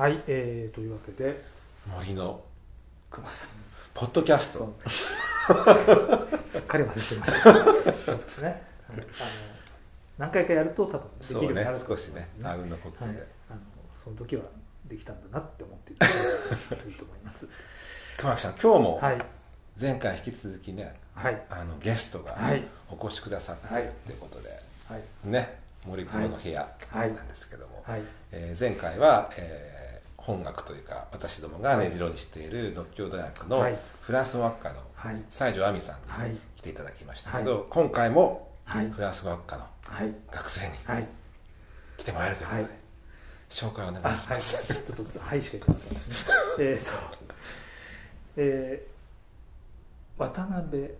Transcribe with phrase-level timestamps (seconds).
[0.00, 1.44] はい、えー、というわけで。
[1.86, 2.42] 森の
[3.10, 3.48] 熊さん
[3.92, 4.90] ポッドキャスそトう
[6.50, 7.52] すっかり忘れてました。
[8.06, 8.56] そうですね、はい。
[8.88, 9.02] あの
[10.16, 13.10] 何回かやると多分できるそうねようになる少しねあうんの呼はい。
[13.10, 13.60] 吸で、あの
[14.02, 14.42] その時は
[14.88, 16.18] できたんだなって思っていただけ
[16.76, 17.46] ればいいと思います。
[18.16, 19.18] 熊木さん今日もはい。
[19.78, 21.42] 前回引き続きねはい。
[21.50, 22.64] あのゲストがはい。
[22.90, 23.82] お越しくださってはい。
[23.82, 24.48] るっていうことで、
[24.88, 25.02] はい。
[25.24, 27.12] ね森熊の部屋はい。
[27.12, 28.02] なんですけども、はい。
[28.32, 29.79] えー前回は、えー
[30.20, 33.76] 本学というか私どもが根城にしている独協大学のはい。
[34.02, 35.22] フランス語学科のはい。
[35.30, 36.30] 西条亜美さんはい。
[36.30, 38.90] に来ていただきましたけど、は今回もはい。
[38.90, 40.14] フランス語学科のはい。
[40.30, 41.06] 学生にはい。
[41.98, 42.72] 来てもらえるということで、はい。
[43.50, 44.66] 紹介お願いあします、はい。
[44.66, 46.14] ちょっとはいしか言ってなかったですね。
[46.58, 46.90] えーと
[48.36, 48.90] えー
[50.22, 50.90] 渡辺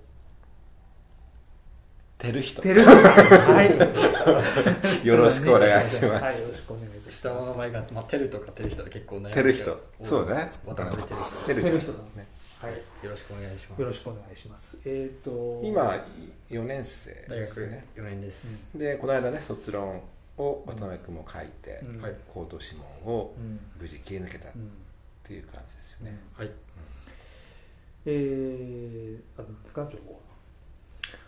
[2.20, 2.60] 照人。
[2.60, 3.70] 照之さんはい。
[5.06, 6.23] よろしくお願いします。
[6.23, 9.80] はいよろしくお願いいたし下の名前が、まあ、テルとかテル人で結構悩テル人。
[10.02, 10.51] そうね。
[10.66, 11.02] 渡辺
[11.47, 11.70] テル人。
[11.70, 11.78] 照人。
[11.78, 12.28] 照人さんね
[12.61, 12.72] はい。
[13.05, 13.81] よろしくお願いします。
[13.81, 14.78] よろしくお願いします。
[14.84, 16.05] えっ、と今
[16.50, 20.03] 4年生大学ですよね4年です、でこの間ね卒論
[20.37, 21.81] を渡辺君も書いて、
[22.28, 23.61] 口頭諮問をうん。
[23.81, 24.70] 無事切り抜けたっうん
[25.22, 26.50] ていう感じですよね、はい。
[28.05, 30.20] えー、あるんですか情報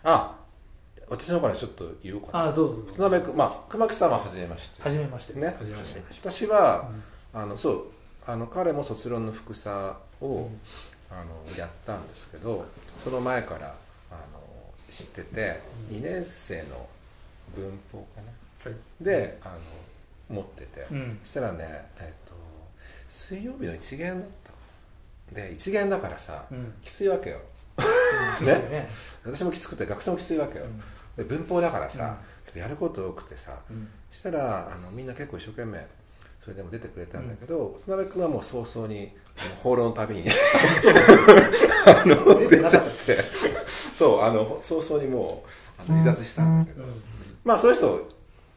[0.03, 0.42] あ
[1.09, 2.49] 私の方からちょっと言おうかな。
[2.49, 2.93] あどうぞ。
[2.93, 4.81] 渡辺君まあ熊木さんは初めまして。
[4.81, 5.33] はじめまして。
[5.39, 5.47] ね。
[5.47, 6.01] はじめまして。
[6.21, 6.89] 私は、
[7.33, 7.85] あのそう
[8.25, 10.49] あの彼も卒論の副査を、
[11.11, 12.65] あのやったんですけど
[13.03, 13.75] その前から
[14.09, 14.41] あの
[14.89, 16.87] 知ってて、2年生の
[17.55, 18.21] 文法か
[18.65, 18.71] な。
[18.71, 19.03] はい。
[19.03, 19.49] であ
[20.29, 21.19] の持ってて、うん。
[21.23, 21.65] そしたらね、
[21.99, 22.33] えっと
[23.09, 24.29] 水曜日の一限だっ
[25.31, 26.73] たで一限だからさ、うん。
[26.81, 27.41] きついわけよ
[28.41, 28.53] ね。
[28.69, 28.89] ね。
[29.25, 30.79] 私もきつくて学生もきついわけよ、うん。
[31.17, 32.17] で文法だからさ、
[32.55, 33.87] やること多くてさ、うん。
[34.11, 35.85] そしたらあのみんな結構一生懸命
[36.39, 39.15] それでも出てくれたんだけど、渡辺君はもう早々に
[39.63, 40.29] 放浪の旅に
[41.85, 43.17] あの出ちゃって。
[43.95, 45.45] そうあの早々にも
[45.77, 47.01] うあの離脱したんだけど、うん。
[47.43, 48.09] まあそういう人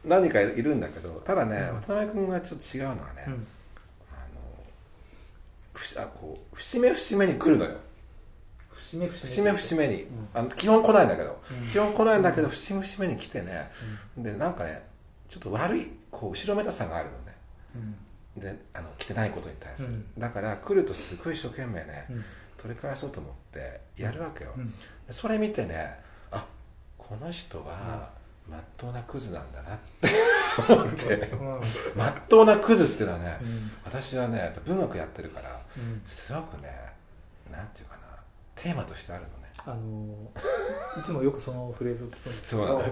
[0.03, 3.33] 何人かいるんだけどただね、渡辺君がちょっと違うのはね、うん。
[3.33, 3.47] あの
[5.73, 7.77] ふあこう節目節目に来るのよ
[8.87, 10.07] 節目節目節目に、ん。
[10.33, 11.67] あの基本来ないんだけど、うん。
[11.67, 13.69] 基本来ないんだけど節目節目に来てね、
[14.17, 14.87] でなんかね
[15.27, 17.35] ちょっと悪いこう後ろめたさがあるのね。
[17.75, 18.41] うん。
[18.41, 20.05] であの来てないことに対する、うん。
[20.17, 22.25] だから来るとすごい一生懸命ね、うん。
[22.57, 24.53] 取り返そうと思ってやるわけよ、
[25.09, 25.99] それ見てね
[26.31, 26.45] あ
[26.97, 28.11] この人は
[28.49, 30.09] まっとうなクズなんだなって
[30.73, 31.13] 思って。
[31.15, 31.61] うん。
[31.95, 33.71] まっとうなクズっていうのはね、うん。
[33.83, 36.01] 私はねやっぱ文学やってるからうん。
[36.05, 36.69] すごくね
[37.51, 38.06] なんていうかな
[38.57, 39.33] テーマとしてあるのね。
[39.65, 40.31] あの
[40.99, 42.83] いつもよくそのフレーズを聞くんですけど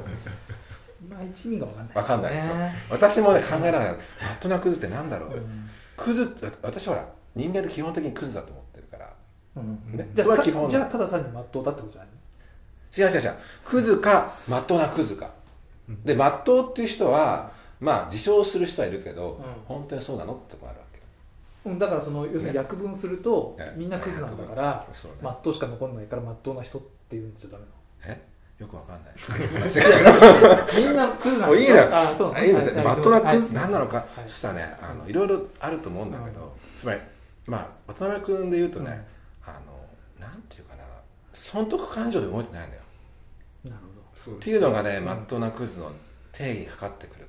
[1.10, 1.96] まいち意味が分かんない。
[1.98, 2.56] わかんないでしょ。
[2.56, 2.72] ね。
[2.90, 3.98] 私もね考えながらまっ
[4.40, 5.70] とうなクズってなんだろう、うん。
[5.98, 7.06] クズって私ほら
[7.36, 9.14] 人間って基本的にクズだと思ってるから。
[9.58, 9.98] うん。
[9.98, 10.10] ね。
[10.14, 12.10] じゃあそれは基本じゃあただ単にまっとうだってことじゃない
[12.98, 13.34] 違う違う違う。
[13.64, 15.32] クズかまっとうなクズか、
[16.04, 19.44] でまっとうっていう人はまあ自称する人はいるけど、うん。
[19.66, 20.85] 本当にそうなのってことあるわ
[21.66, 25.18] うんだからその要するに約分すると、ねみんなクズなんだからそうね。
[25.22, 27.64] まっとうしか残んないからまっとうな人っていうんじゃダメ
[28.06, 28.36] え？
[28.60, 29.14] よくわかんない。
[29.14, 32.40] な のみんなクズなんもういいのよあそう。
[32.40, 33.54] いいのよはいまっとうなクズはい。
[33.56, 34.08] 何なのか、はい。
[34.28, 37.00] そしたらねあのいろいろあると思うんだけど、つまり
[37.48, 39.06] まあ渡辺君で言うとね、
[39.46, 39.60] あ
[40.20, 40.84] のなんていうかな。
[41.34, 42.82] 損得感情で動いてないのよ。
[43.66, 43.76] なる
[44.26, 45.92] ほっていうのがねまっとうなクズの
[46.32, 47.25] 定義にかかってくる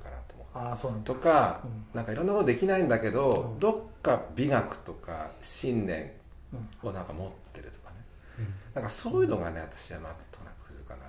[1.03, 1.85] とか、うん。
[1.93, 3.59] なんかいろんなことできないんだけど、うん。
[3.59, 6.11] どっか美学とか信念
[6.53, 6.89] うん。
[6.89, 7.97] をなんか持ってるとかね、
[8.73, 11.01] なんかそういうのがね私はまっとうなクズかな。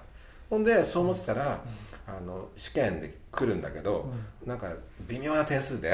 [0.50, 1.62] ほんでそう思ってたら、
[2.06, 4.10] あの試験で来るんだけど、
[4.44, 4.72] なんか
[5.06, 5.92] 微妙な点数で。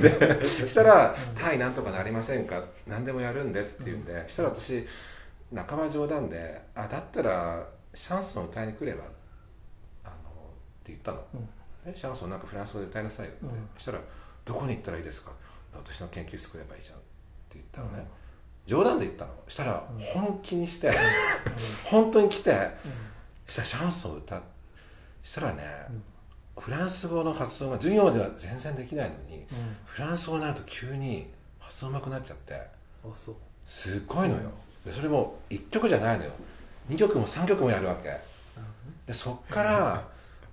[0.00, 2.62] でそしたら「単位なんとかなりませんか？
[2.86, 4.86] 何でもやるんで」って言うんで、そしたら私
[5.54, 9.04] 半ば冗談で「あだったらシャンソン歌いに来れば」
[10.04, 10.14] あのっ
[10.84, 11.48] て言ったの、うん
[11.84, 13.68] えシャンソンなんかフランス語で歌いなさいよって、うん。
[13.76, 14.00] そしたら
[14.44, 15.32] 「どこに行ったらいいですか?」
[15.74, 17.06] 私の研究室来ればいいじゃんって
[17.54, 18.06] 言ったのね、
[18.66, 19.32] 冗談で言ったの。
[19.46, 20.90] そしたら本気にして、
[21.84, 22.70] 本当に来て、
[23.46, 24.42] そしたらシャンソン歌っ
[25.22, 25.62] そしたらね、
[26.58, 29.76] フランス語の発音が授業では全然できないのに、うん。
[29.84, 32.68] フランス語になると急に発音うまくなっちゃってあ
[33.14, 33.36] そう。
[33.64, 34.50] すっごいのよ。
[34.84, 36.32] でそれも1曲じゃないのよ。
[36.88, 38.18] 2曲も3曲もやるわけ。
[39.06, 40.08] でそっから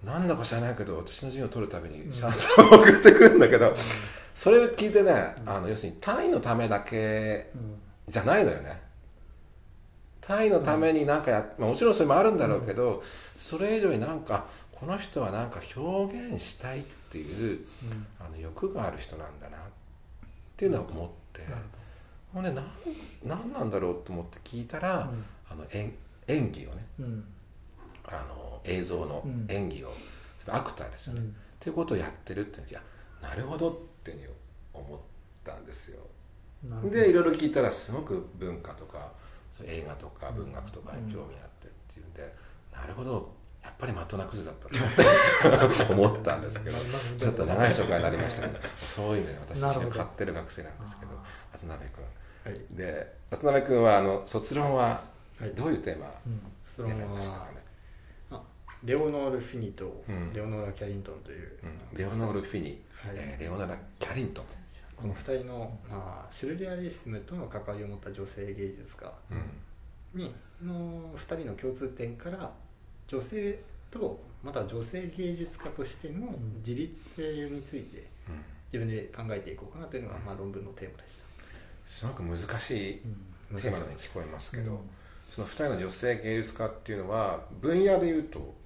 [0.05, 3.73] なんだか知らないけど私の授業を取るたびにシャンソンを送ってくるんだけど、
[4.33, 7.75] それを聞いてね、あの要するに単位のためだけうん
[8.07, 8.81] じゃないのよね。
[10.21, 13.01] 単位のためになんかや、まあ、もちろんそれもあるんだろうけど、
[13.37, 17.65] それ以上になんかこの人はなんか表現したいっていう、
[18.19, 19.59] あの欲がある人なんだなっ
[20.55, 21.55] っていうのは思って、なる
[22.33, 22.65] ほんでなん
[23.25, 25.09] なんなんだろうと思って聞いたら、
[25.49, 25.93] あの演
[26.27, 26.85] 演技をね
[28.07, 29.45] あの映像のうん。
[29.49, 29.93] 演技を、
[30.39, 31.27] それアクターですよね、うん。
[31.27, 32.81] っていうことをやってるっていういや
[33.21, 34.29] なるほどっていう
[34.73, 34.99] 思っ
[35.43, 35.99] たんですよ。
[36.89, 39.11] でいろいろ聞いたらすごく文化とか
[39.63, 42.33] 映画とか文学とかに興味あってっていうんで、
[42.73, 46.77] なるほどやっぱりまっとうなクズだったなって 思ったんですけど
[47.17, 49.89] ちょっと長い紹介になりましたけどそういう意味で私なるほど。
[49.89, 52.03] 買ってる学生なんですけどあ渡辺君。
[52.45, 52.61] はい。
[52.71, 55.03] で渡辺君はあの卒論は
[55.39, 55.51] はい。
[55.55, 56.41] どういうテーマうん。
[56.75, 57.61] そのやりましたかね、
[58.85, 60.31] レオノール・フィニとうん。
[60.31, 61.51] レオノーラ・キャリントンという、
[61.91, 63.15] うん、レオノール・フィニ、はい。
[63.15, 64.45] えーレオナラ・キャリントン、
[64.95, 69.11] この2人の、まあ、シュルレアリスムとの関わりを持った女性芸術家
[70.13, 70.21] うん。
[70.21, 70.33] に
[70.63, 72.51] の2人の共通点から
[73.07, 73.59] 女性
[73.89, 76.35] とまた女性芸術家としての
[76.65, 78.43] 自立性についてうん。
[78.71, 81.13] 自分で考えていこうかなというのが、まあ、論文のテーマでし
[81.85, 83.01] すごく難しい
[83.51, 83.59] うん。
[83.59, 84.79] テーマのように聞こえますけど、うん。
[85.31, 88.64] その2人の女性芸術家っていうのは分野でいうとた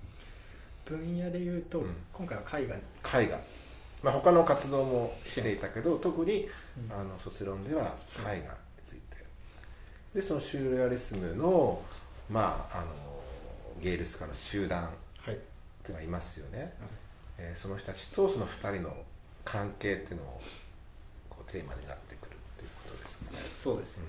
[0.90, 1.96] 分野でいうと、うん。
[2.14, 3.22] 今回は絵画。
[3.22, 3.40] 絵画、
[4.04, 6.48] まあ、他の活動もしていたけど特に
[6.90, 6.96] うん。
[7.00, 8.48] あの卒論では絵画に
[8.84, 9.18] ついて。
[10.14, 11.82] でそのシュールレアリスムの,、
[12.30, 12.94] まあ、あの
[13.82, 14.88] 芸術家の集団っ
[15.26, 15.38] はい。
[15.84, 16.74] ていうのがいますよね、
[17.38, 18.96] えーその人たちとその2人の
[19.46, 20.42] 関係っていうのを
[21.30, 23.38] こうテーマになってくるっていうことですかね。
[23.64, 24.04] そうですね、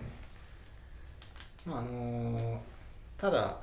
[1.65, 2.61] まああの
[3.17, 3.57] ただ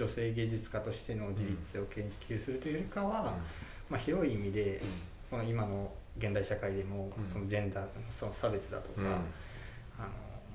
[0.00, 3.36] 女性芸術家としての自立性を研究するというよりかは、
[3.90, 4.80] まあ、広い意味で、
[5.30, 7.28] この今の現代社会でも、うん。
[7.28, 9.06] そのジェンダーその差別だとか、うん。
[9.06, 9.16] あの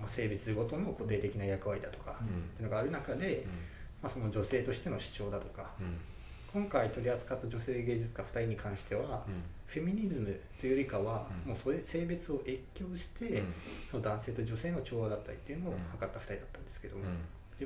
[0.02, 2.28] まあ性別ごとの固定的な役割だとか、うん。
[2.28, 3.46] っていうのがある中で、
[4.02, 5.98] まあ、その女性としての主張だとかうん。
[6.52, 9.44] 今回取り扱った女性芸術家2人に関しては、うん。
[9.68, 11.50] フェミニズムというよりかは、うん。
[11.52, 13.54] もうそれ性別を越境して、うん。
[13.92, 15.78] その男性と女性の調和だったりっていうのをうん。
[15.78, 17.04] 図った2人だったんですけども、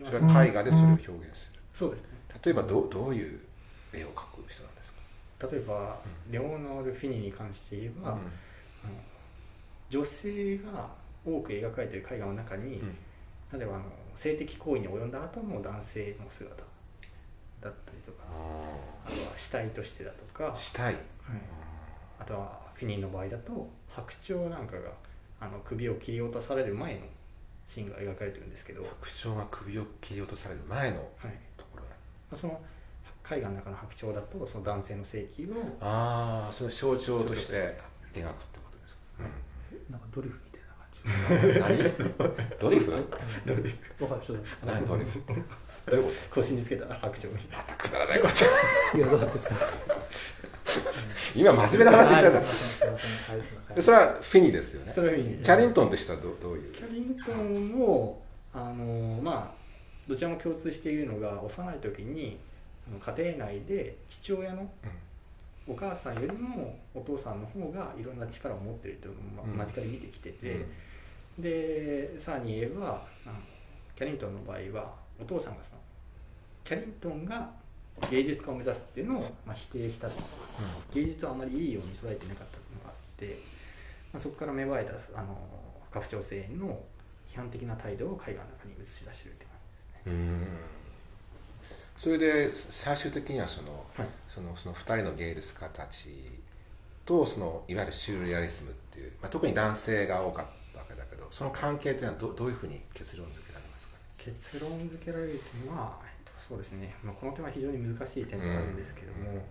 [0.04, 2.10] それは絵画でそれを表現するそうですね。
[2.44, 3.40] 例えばどうどういう
[3.94, 6.00] 絵を描く人なんですか、例えば、
[6.30, 8.20] レオノール・フィニに関して言えば、あの
[9.90, 10.90] 女性が
[11.26, 12.98] 多く描かれている絵画の中に、うん。
[13.52, 13.86] 例えばあの
[14.16, 16.56] 性的行為に及んだ後の男性の姿
[17.62, 18.76] だったりとかあ
[19.06, 20.96] あとは死体としてだとか、あしたい、
[22.20, 24.92] あとはフィニーの場合だと白鳥なんかが
[25.40, 27.00] あの首を切り落とされる前の
[27.68, 31.49] シーンが描かれてるんですけど、はい白鳥が首を切り落とされる前のところだまあ
[32.38, 32.60] その
[33.32, 37.74] 絵画の中の白鳥だとその男性の性器をああその象徴として描くっ
[38.14, 39.24] てことですか、
[39.90, 40.62] なんかドリフみたい
[41.60, 41.84] な感じ。
[41.84, 41.94] 何？
[42.60, 42.92] ドリフ？
[42.92, 45.22] わかる何ドリフ？
[45.90, 47.64] どういうこ腰につけた白鳥みたいな。
[47.64, 49.56] とまたくだらないこっちゃいやだってさ。
[51.36, 52.40] 今真面目な話言ってんだ。
[52.40, 53.76] はいすいませんはいすいません。
[53.76, 54.92] でそれはフィニですよね。
[54.94, 56.74] それはフィニキャリントンとしてはどうどういう？
[56.74, 58.22] キャリントンも
[58.54, 59.59] あのまあ
[60.10, 62.40] どちらも共通しているのが幼い時に
[63.00, 64.68] 家庭内で父親の
[65.68, 70.66] お母さんよりもお父さんの方がいろんな力を持っているというのを間近で見てきてて、
[71.38, 73.04] でさらに言えば
[73.96, 74.92] キャリントンの場合は
[75.22, 75.82] お父さんがその
[76.64, 77.48] キャリントンが
[78.10, 80.16] 芸術家を目指すっていうのを、まあ、否定したと。
[80.96, 83.40] 芸術はあまりいいように捉えてなかったのがあって、
[84.12, 85.38] まあ、そこから芽生えたあの
[85.94, 86.80] 家父長制への
[87.32, 89.49] 批判的な態度を絵画の中に映し出しているって
[91.98, 94.08] それで最終的にはその,、はい。
[94.28, 96.10] そのその2人の芸術家たち
[97.06, 103.96] とそのいわゆるシュールレアリスムっていう、まあ、特に男性が多かったわけだけどその関係っていうのはどどういうふうに結論付けられますか？
[103.96, 109.36] ねじ結論付けられるというのは、えっと、そうですね、まあ、この点は非常に難しい点ではあるんですけども、うん。
[109.36, 109.42] ま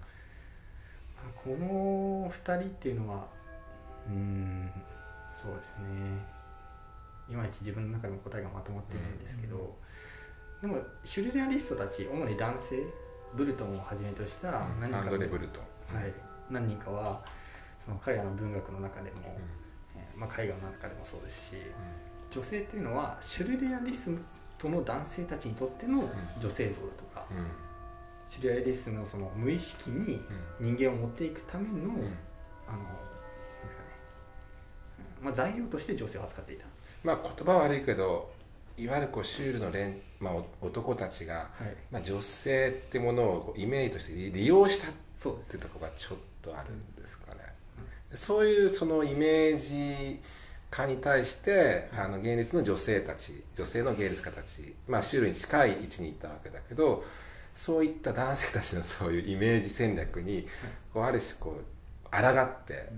[1.26, 3.26] あこの2人っていうのは
[4.08, 4.70] うーん
[5.42, 6.38] そうですね。
[7.28, 9.76] いまいち自分の中でも答えがまとまっていないんですけど、
[10.60, 12.84] でもシュルレアリストたち主に男性
[13.34, 15.60] ブルトンをはじめとした何人かブルト
[15.92, 16.12] ン、はい、
[16.50, 17.22] 何人かは
[17.84, 19.38] その彼らの文学の中でも、
[19.96, 21.56] えーまあ、絵画の中でもそうですし
[22.30, 24.20] 女性っていうのはシュルレアリスム
[24.58, 26.10] との男性たちにとっての
[26.40, 27.46] 女性像だとか、うん。
[28.28, 30.20] シュルレアリスムのその無意識に
[30.60, 31.80] 人間を持っていくための、うん。
[31.84, 32.18] うん
[32.68, 32.78] あの
[35.22, 36.64] まあ、材料として女性を扱っていた、
[37.02, 38.30] まあ言葉は悪いけど
[38.78, 47.40] いわゆるこうシュールの連、まあ、お男たちが、はい、まあ、女性ってものをこうイメージとして利利用したっていうところがちょっとあるんですかね、
[48.14, 50.20] そういうそのイメージ
[50.70, 57.04] 化に対してあの現実の女性たち女性の芸術家たち、まあ、シュールに近い位置にいたわけだけど
[57.54, 60.47] そういった男性たちのそういうイメージ戦略に
[60.94, 62.88] こうある種こう抗って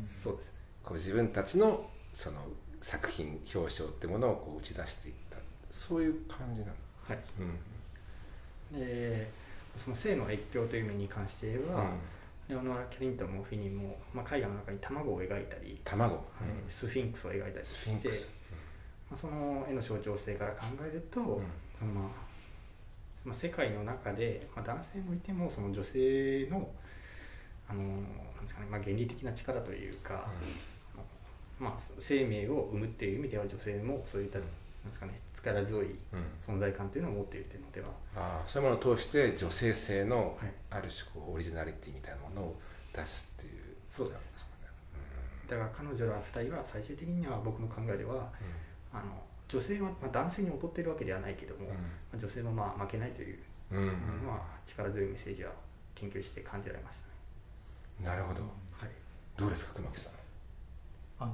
[0.85, 2.39] こう自分たちのその
[2.83, 5.30] 作品表彰ってものをこう打ち出していった
[5.71, 6.73] そういう感じなの、
[7.09, 7.19] はい。
[8.73, 8.79] うん。
[8.79, 9.31] で
[9.77, 11.91] その性の影響という意味に関して言えば、
[12.49, 18.33] レオノラ・キャリントンもフィニーも、まあ、絵画の中に卵を描いたり、卵、えースフィンクスを描いたりスしてフィンクス、
[19.11, 21.27] まあ、その絵の象徴性から考えると、うん。
[21.79, 22.31] そのまあ
[23.25, 26.69] まあ、世界の中で、まあ、男性もいてもその女性の
[27.69, 30.27] あのなんですかね、まあ、原理的な力というか、
[31.61, 34.49] まあ、生命を生むっていう意味では女性もそういったなん
[34.89, 36.55] ですか、ね、力強いうん。
[36.55, 37.89] 存在感というのを持っているというのでは。
[38.17, 40.53] ああそういうものを通して女性性のはい。
[40.71, 42.61] ある種こうオリジナリティみたいなものを
[42.95, 43.63] 出すっていう。
[43.91, 44.31] そうです。
[45.49, 48.31] だから彼女ら2人は最終的には僕の考えでは
[48.93, 51.75] あの女性は、まあ、男性に劣っているわけではないけども、ま
[52.15, 53.39] あ女性もまあ負けないという、
[53.73, 53.79] うん。
[53.79, 53.85] うん。
[53.85, 53.91] うん
[54.27, 55.51] まあ、力強いメッセージは
[55.97, 56.99] 研究して感じられまし
[57.99, 58.09] たね。
[58.09, 58.43] なるほど。
[58.43, 58.91] はい。
[59.37, 60.13] どうですか熊木さん。
[61.19, 61.33] あの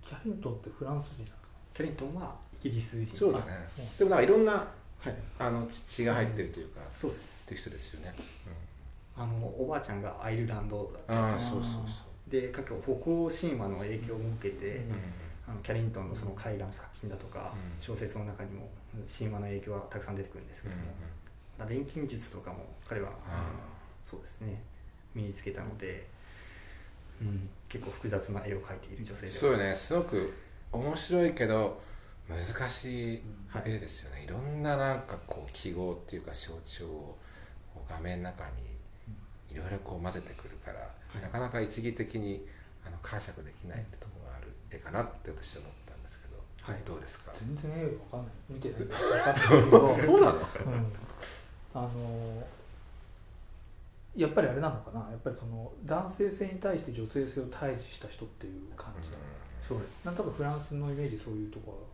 [0.00, 1.38] キャリントンってフランス人なんですか？
[1.74, 3.44] キャリントンはイギリス人そうだね。
[3.78, 3.82] う。
[3.82, 5.14] んでもなんかいろんなはい。
[5.38, 7.22] あの血が入ってるというか、そうです。
[7.44, 8.14] っていう人ですよね、
[9.14, 11.32] あのおばあちゃんがアイルランドだった。
[11.32, 14.92] ああそうそうそで各北欧神話の影響を受けて、うん。
[14.92, 14.94] う、
[15.48, 17.84] あのキャリントンのその絵画の作品だとか、うん。
[17.84, 18.68] 小説の中にも
[19.06, 20.82] 神話の影響がたくさん出てくるんですけども、
[21.58, 23.50] まあ錬金術とかも彼はあ
[24.04, 24.62] そうですね。
[25.14, 26.06] 身につけたので、
[27.20, 29.74] うん、結構複雑な絵を描いている女性でそうよね。
[29.74, 30.32] すごく
[30.72, 31.80] 面白いけど
[32.28, 37.18] 難しいはい絵ですよね、い、ろんななんかこう記号っていうか象徴を
[37.88, 38.52] 画面の中に
[39.54, 40.86] いろいろこう混ぜてくるから、は
[41.18, 41.22] い。
[41.22, 42.46] なかなか一義的に
[42.86, 46.82] あの解釈できないってところがある絵かなって私は思ったんですけど、はい。
[46.84, 47.32] どうですか？
[47.34, 48.32] 全然絵わかんない。
[48.48, 48.80] 見てない。
[48.80, 50.32] んでわかんないけどそうなの？
[50.32, 50.40] うん。
[51.74, 52.46] あの
[54.16, 55.00] やっぱりあれなのかな？
[55.10, 59.16] やっぱりその男性性に対して女性性を対峙した人っていう感じだ、
[59.68, 60.00] そうです。
[60.04, 61.93] なんとかフランスのイメージそういうところ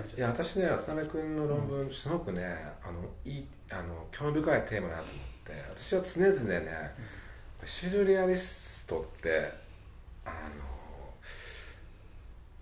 [0.00, 0.20] い。
[0.20, 2.42] や私ね渡辺君の論文すごくね、
[2.82, 6.94] あのいいあの興味深いテーマだなと思って私は常々ね、
[7.64, 9.52] シュルレアリストって
[10.24, 10.34] あの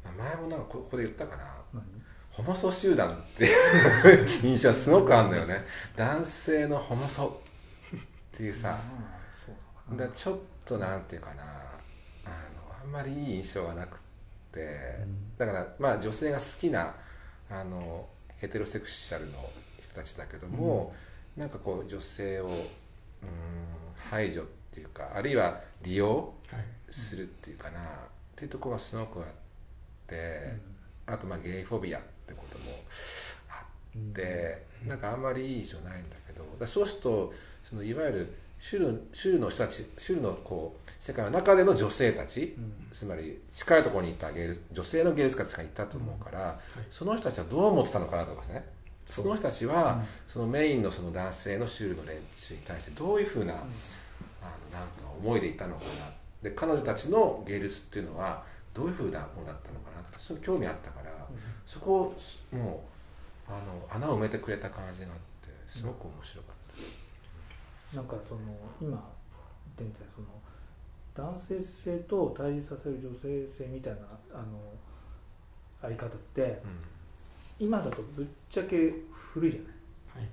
[0.05, 1.45] まあ前もなんかこここで言ったかな。
[1.75, 1.83] 何？
[2.33, 5.65] ホモソ集団っていう 印象はすごくあるのよね。
[5.95, 7.43] 男性のホモソ
[7.95, 8.81] っていうさ、
[9.91, 10.11] うなのかな。
[10.11, 11.43] だちょっとなんていうかな。
[12.25, 13.99] あのあんまりいい印象がなくっ
[14.51, 14.61] て、
[15.05, 15.37] ん。
[15.37, 16.95] だからまあ女性が好きな
[17.53, 18.07] あの
[18.39, 19.33] ヘテロセクシャルの
[19.81, 20.95] 人たちだけども、
[21.37, 22.55] なんかこう女性をうん
[24.11, 26.65] 排除っていうかあるいは利用はい。
[26.91, 27.85] するっていうかな、っ
[28.37, 29.27] ていうところがすごくあっ
[30.07, 30.55] て、
[31.07, 32.65] あとまあゲイフォビアってことも
[33.49, 33.65] あ
[33.97, 37.33] って、なんかあんまりいい印象ないんだけどだそうすると
[37.65, 42.87] そのいわゆる州州の人たち州のこう世界の中での女性たち、うん。
[42.93, 44.29] つまり近いところにいた
[44.71, 48.65] 女性の芸術家たちがいたと思うから、その人たちはどう思ってたのかなとかね。
[49.05, 50.05] その人たちは、うん。
[50.29, 55.91] そのメインのその男性の州の連中に対してどういうふうな、あのなんか思いでいたのかな。
[56.41, 61.11] で彼女たちの芸術っていうのはどういうふうなものだったのかなとかそういう興味あったから、
[61.67, 62.17] そこを
[62.53, 62.85] も
[63.49, 67.97] うあの穴を埋めてくれた感じがあってすごく面白かった。
[67.97, 68.41] なんかその
[68.81, 69.11] 今
[70.15, 70.29] その
[71.15, 74.01] 男性性と対峙させる女性性みたいな
[74.33, 74.59] あの
[75.83, 76.63] あり方って
[77.59, 78.93] 今だとぶっちゃけ
[79.33, 79.61] 古いじゃ
[80.19, 80.25] ない。
[80.25, 80.31] はい。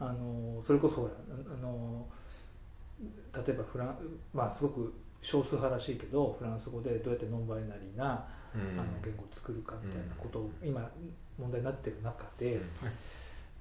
[0.00, 1.12] あのそれこそほら
[1.52, 2.06] あの
[3.46, 3.96] 例えばフラン
[4.32, 8.78] まあすごく少数派らしいけどフランス語でどうやってノンバイナリーなうん。
[8.78, 10.88] あの言語を作るかみたいなことを今
[11.38, 12.62] 問題になってる中で,、うん。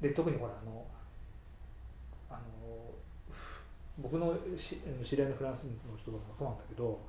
[0.02, 0.86] で特にほらあの
[4.00, 7.00] 僕のし知り合いのフランスの人とかもそうなんだけど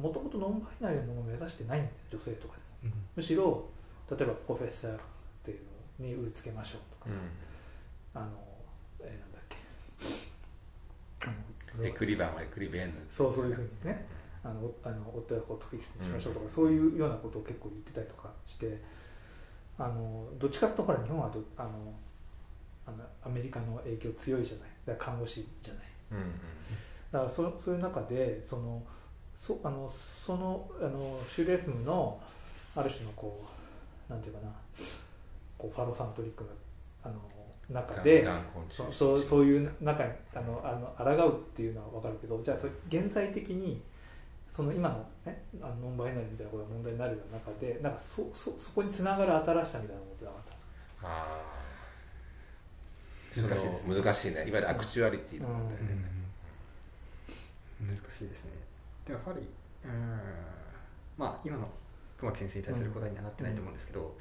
[0.00, 2.94] もともとノンバイナリーのものを目指してないんだよ女性とかでも。
[3.16, 3.64] むしろ
[4.10, 5.00] 例えばプロフェッサーっ
[5.44, 5.60] ていう
[6.00, 7.16] のに「う」つけましょうとかさ、
[8.14, 8.26] あの
[9.00, 9.42] えーなんだっ
[11.80, 11.88] け。
[11.88, 14.06] エクリバンはエクリベーヌそうそういうふうにね。
[14.44, 18.78] あのおあの夫や子をトキスにしましょうとか、そういうようなことを結構言ってたりとかして
[19.78, 21.70] あのどっちかというとほら日本はどあの
[22.86, 24.98] あのアメリカの影響強いじゃない。
[24.98, 25.84] 看護師じゃない
[26.14, 26.32] うんうん
[27.12, 28.82] だからそそういう中でその
[29.40, 29.92] そあの
[30.24, 32.20] そのあのシューレスムの
[32.74, 33.44] ある種のこ
[34.08, 34.48] うなんていうかな
[35.56, 36.50] こうファロサントリックな
[37.04, 37.14] あの
[37.70, 38.22] 中で
[38.68, 40.72] そうそうそういう中にあのあ
[41.04, 43.80] の抗うっていうのは分かるけどじゃあそれ現在的に
[44.50, 50.64] その今の,、ね、あのノンバイナリーみたいなことが問題になるような中でなんかそそそこにつながる新しさみたいなことなかったんです
[51.02, 51.63] か？
[53.42, 54.36] 難しいですその難しいね。
[54.36, 56.04] いわゆるアクチュアリティの問題ね、
[57.80, 58.50] 難しいですね。
[59.06, 59.40] でやはり
[59.84, 60.20] うん
[61.16, 61.68] まあ今の
[62.18, 64.16] 熊木先生に対する答えにはなってないと思うんですけど、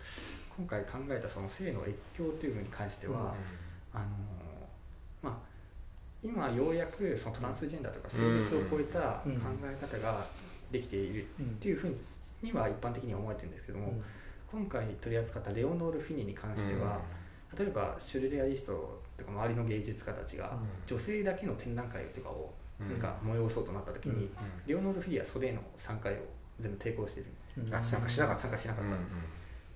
[0.58, 3.34] 今回考えたその性の越境というのに関しては、
[3.94, 4.06] あの
[5.22, 5.38] まあ
[6.24, 9.32] 今ようやくそのトランスジェンダーとか性別を超えた考
[9.64, 10.26] え方が
[10.72, 11.98] できているっていうふう
[12.42, 13.94] には一般的には思われてるんですけども、
[14.52, 17.00] 今回取り扱ったレオノール・フィニに関しては、
[17.58, 24.30] 例えばシュルレアリストとか周りの芸術家たちが女性だけの展覧会とかをなんか催そうとなった時に、
[24.66, 26.14] レオノール・フィニはそれへの参加を
[26.60, 27.28] 全部抵抗してる
[27.62, 28.42] んです、あ参加しなかった。
[28.42, 28.96] 参加しなかった。
[28.96, 29.16] んです、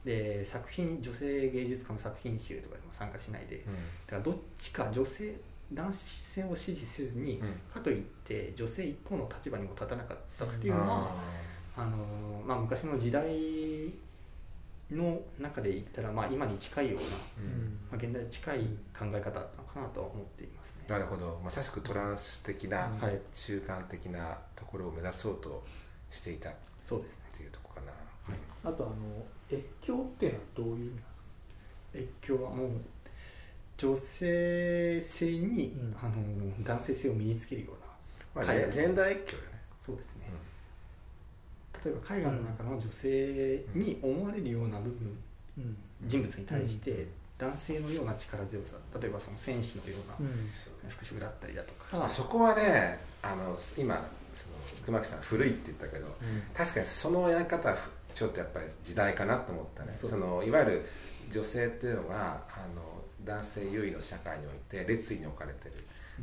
[0.06, 3.63] で作品女性芸術家の作品集とかでも参加しないで、
[4.08, 5.36] だからどっちか女性
[5.74, 7.41] 男性を支持せずに、
[7.74, 11.15] かといって女性一方の立場にも立たなかったっていうのは、
[11.75, 13.94] あのまあ、昔の時代
[14.91, 17.08] の中で言ったら、まあ、今に近いような、
[17.91, 18.60] まあ、現代に近い
[18.98, 20.86] 考え方なのかなと思っていますね。
[20.88, 21.41] なるほど。
[21.44, 22.89] まさしくトランス的な、
[23.34, 25.63] 中間的なところを目指そうと
[26.10, 26.51] していた。
[26.86, 27.17] そうですね。
[27.34, 27.91] っていうところかな、
[28.34, 31.03] はい、あとあの越境っていうのはどういう意味なんです
[31.94, 32.00] か？
[32.00, 32.72] 越境はもう
[33.77, 37.74] 女性性に、うん、あの男性性を身につけるよ
[38.36, 39.50] うな、まあ、ジェンダー越境よね。
[39.86, 40.15] そうです
[41.88, 45.17] 例えば絵画の中の女性に思われるような部分、
[45.58, 50.29] うん、人物に対して、男性のような力強さ例えばその戦士のような
[50.89, 54.03] 服飾だったりだとか、あそこはねあの今
[54.34, 56.08] その熊木さん古いって言ったけど、
[56.56, 57.77] 確かにそのやり方は
[58.15, 59.98] ちょっとやっぱり時代かなと思ったね。
[60.01, 60.89] そのいわゆる
[61.32, 62.96] 女性っていうのがあの
[63.27, 65.74] 男性優位の社会において列位に置かれてる。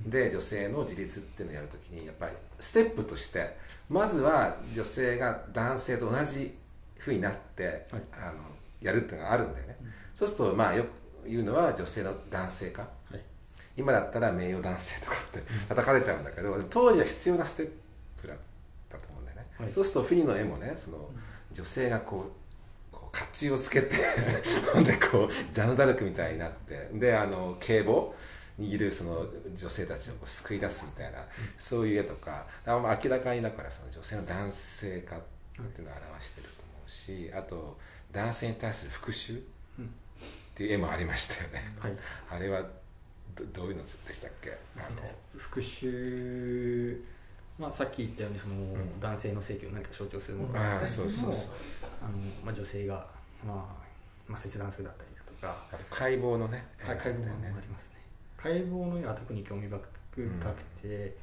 [0.06, 3.56] で女性の自立っていうのをやるときにやっぱりステップとして
[3.88, 6.52] まずは女性が男性と同じ
[6.98, 8.32] ふうになって、はい、あの
[8.82, 10.88] やるっていうのがあるんだよね、うん、そうするとまあよく
[11.28, 13.20] 言うのは女性の男性化、はい、
[13.76, 17.70] 今だったら名誉男性とかって叩かれちゃうんだけど当時は必要なステッ
[18.20, 18.36] プだっ
[18.90, 21.08] たと思うんだよね、はい、そうするとフィニの絵もねその
[21.52, 22.43] 女性がこう
[23.14, 23.96] 甲冑をつけて
[24.84, 28.14] でこうジャンヌ・ダルクみたいになってであの警棒
[28.58, 31.24] にいるその女性たちをこう救い出すみたいな
[31.56, 35.20] そういう絵とか明らかにだからその女性の男性化っ
[35.72, 37.78] ていうのを表してると思うしあと
[38.12, 39.42] 男性に対する復讐っ
[40.54, 41.96] ていう絵もありましたよね、はい、
[42.30, 42.62] あれは
[43.34, 44.56] どどういうのでしたっけ？
[44.76, 45.02] あの。
[45.36, 46.96] 復讐
[47.58, 48.54] まあ、さっき言ったようにその、
[49.00, 51.04] 男性の性器を何か象徴するものがあったりも
[52.02, 52.12] あの、
[52.44, 53.06] まあ、女性が、
[53.46, 53.84] まあ
[54.26, 58.00] まあ、切断するだったりだとかあと解剖のね、はい、解剖もありますね。
[58.36, 61.16] 解剖の絵は特に興味深くて、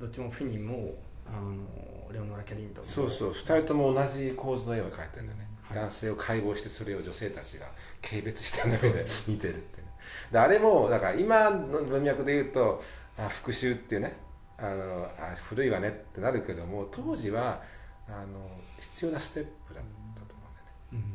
[0.00, 0.94] どっちもフィニも
[1.26, 3.30] あのレオノラ・キャリントそうそう。
[3.30, 7.66] 2人とも同じ構図の絵を描いてるんだよね、はい、男性を解剖してそれを女性たちが
[8.02, 9.88] 軽蔑した目で見てるって、ね、
[10.32, 12.82] であれもだから今の文脈で言うと
[13.16, 14.16] あ復讐っていうね
[14.60, 17.62] あのあ古いわねってなるけども当時は
[18.06, 20.72] あの必要なステップだったと思うんだよね。
[20.92, 20.98] うん。
[20.98, 21.08] うん、っ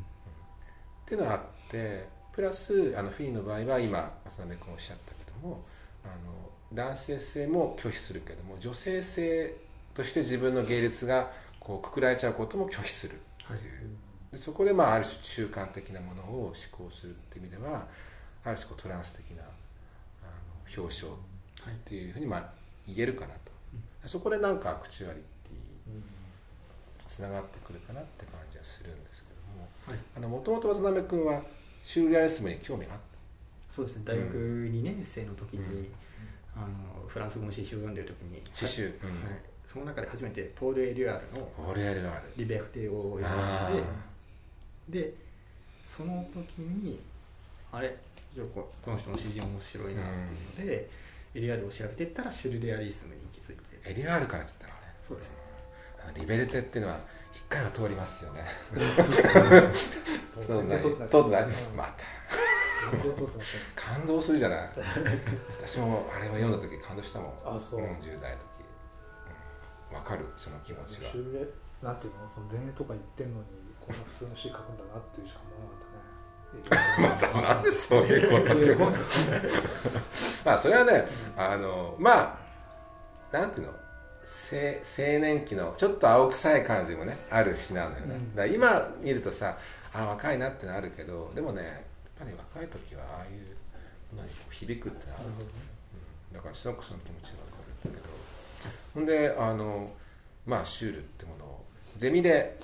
[1.06, 5.64] ていうのがあってプラスあのフィーの場合は今浅鍋君おっしゃったけども
[6.04, 9.56] あの男性性も拒否するけども女性性
[9.94, 13.62] として自分の芸術がこうくくられちゃうことも拒否するっていう、はい、
[14.34, 17.88] でそこでまあある種中間的なものを思考するっていう意味では
[18.44, 19.46] ある種こうトランス的なあ
[20.26, 21.16] の表彰っ
[21.86, 23.52] ていうふうにまあ言えるかなと、
[24.04, 29.30] うん、そこでなんかアクチュアリティつながってくるかなって感じはするんですけ
[30.22, 30.30] ども。
[30.30, 31.42] もともと渡辺君は
[31.84, 33.74] シュールレアリスムに興味があった？
[33.74, 34.04] そうですね。
[34.06, 35.94] 大学2年生の時に、うん、
[36.56, 38.42] あのフランス語の詩集を読んでる時に。
[38.52, 38.94] 詩集、はい、
[39.68, 42.34] その中で初めてポール・エリュアールのポール・エリュアール。
[42.38, 45.14] リベクテを読んでで
[45.96, 47.00] その時に
[47.72, 47.96] あれ？
[48.34, 50.90] じゃこの人の詩人面白いなっていうので、うん
[51.36, 53.92] エリアールを調べていったらシュルレアリスムに行き着いて。
[53.92, 54.80] エリアールから来たのね。
[55.08, 55.36] そうですね。
[56.16, 57.00] リベルテっていうのは
[57.34, 58.46] 一回は通りますよね。
[60.42, 60.80] そうね。
[60.80, 61.46] 通ってない。
[61.76, 62.06] また。
[63.76, 64.70] 感動するじゃない。
[65.60, 67.32] 私もあれは読んだ時感動したもん。
[67.44, 69.94] あそう、うん、10代の時。
[69.94, 71.10] わ、うん、かるその気持ちは。
[71.10, 71.48] シュルレ
[71.82, 72.30] なんていうの？
[72.34, 73.48] その前衛とか言ってんのに
[73.82, 75.85] こんな普通の詩書くんだなっていうしか思わなかった
[77.00, 79.00] またなんでそういうこと
[80.46, 82.40] まあそれはねあのま
[83.32, 83.74] あなんていうの？
[84.52, 89.58] 青年期のちょっと青臭い感じもねある詩なのよね、だから今見るとさ
[89.94, 91.74] あ若いなってのあるけどでもねやっ
[92.20, 95.44] ぱり若い時はああいうものに響くってのあると、う。
[95.44, 98.16] ん、だからすごくその気持ちが分かるんだけど。
[98.94, 99.92] ほんであの
[100.46, 101.66] まあシュールってものを
[101.96, 102.58] ゼミで、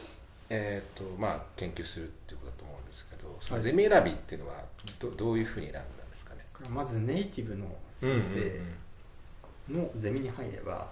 [0.53, 4.55] えーとまあ、研究するっていうことだと思うんですけどそのゼミ選びっていうのは
[4.99, 6.45] どどういうふうに選んだんですかね？
[6.69, 10.91] まずネイティブの先生のゼミに入れば、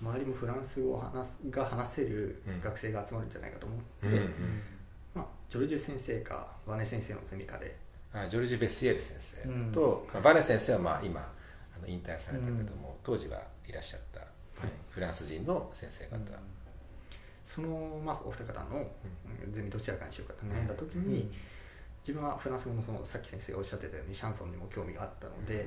[0.00, 4.06] 周りもフランス語を話すが話せる学生が集まるんじゃないかと思って、
[5.50, 7.76] ジョルジュ先生かバネ先生のゼミかで。
[8.12, 9.72] あジョルジュ・ベシエル先生うん。
[9.72, 14.24] と、まあ、バネ先生はまあ今あの引退されたけども、当時はいらっしゃった、い。
[14.90, 16.16] フランス人の先生方、
[17.44, 18.80] その、まあ、お二方の
[19.46, 19.52] うん。
[19.52, 21.30] ゼミどちらかにしようかと悩んだ時に、
[22.00, 25.66] 自分はフランス語のそのさっき先生がおっしゃってたようにシャンソンにも興味があったので、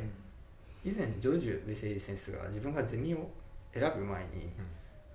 [0.84, 3.30] 以前ジョルジュ・ベセイ先生が自分がゼミを
[3.74, 4.50] 選ぶ前に、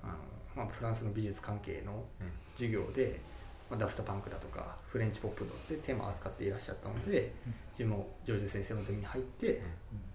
[0.03, 0.15] あの
[0.55, 2.31] まあ、フランスの美術関係のうん。
[2.55, 3.19] 授業で、
[3.71, 7.35] まあ、ダフトパンクだとかフレンチポップでテーマを扱っていらっしゃったので、
[7.73, 9.63] 自分もジョルジュ先生のゼミに入って、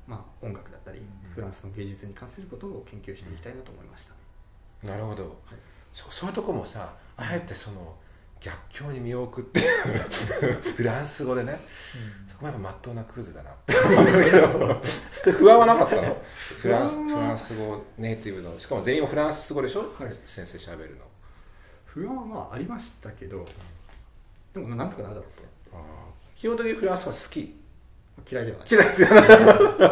[0.05, 1.01] まあ、音楽だったり、
[1.33, 4.07] フランスの芸術に関することを研究していきたいなと思いまし
[4.81, 5.33] た、なるほど、はい
[5.91, 7.95] そそういうとこもさあえてその
[8.39, 11.60] 逆境に身を置くっていう フランス語でね。
[12.32, 16.23] そこもやっぱまっとうなクズだなって思うんだけど不安はなかったの？
[16.62, 20.12] フランスフランス語ネイティブのしかも全員もフランス語でしょ、はい。
[20.12, 21.06] 先生しゃべるの。
[21.86, 23.43] 不安はまあありましたけど
[24.54, 25.78] でもなんとかなるだろうと
[26.36, 27.60] 基本的にフランスは好き。
[28.30, 28.67] 嫌いではない。
[28.69, 29.30] 嫌いって言わない。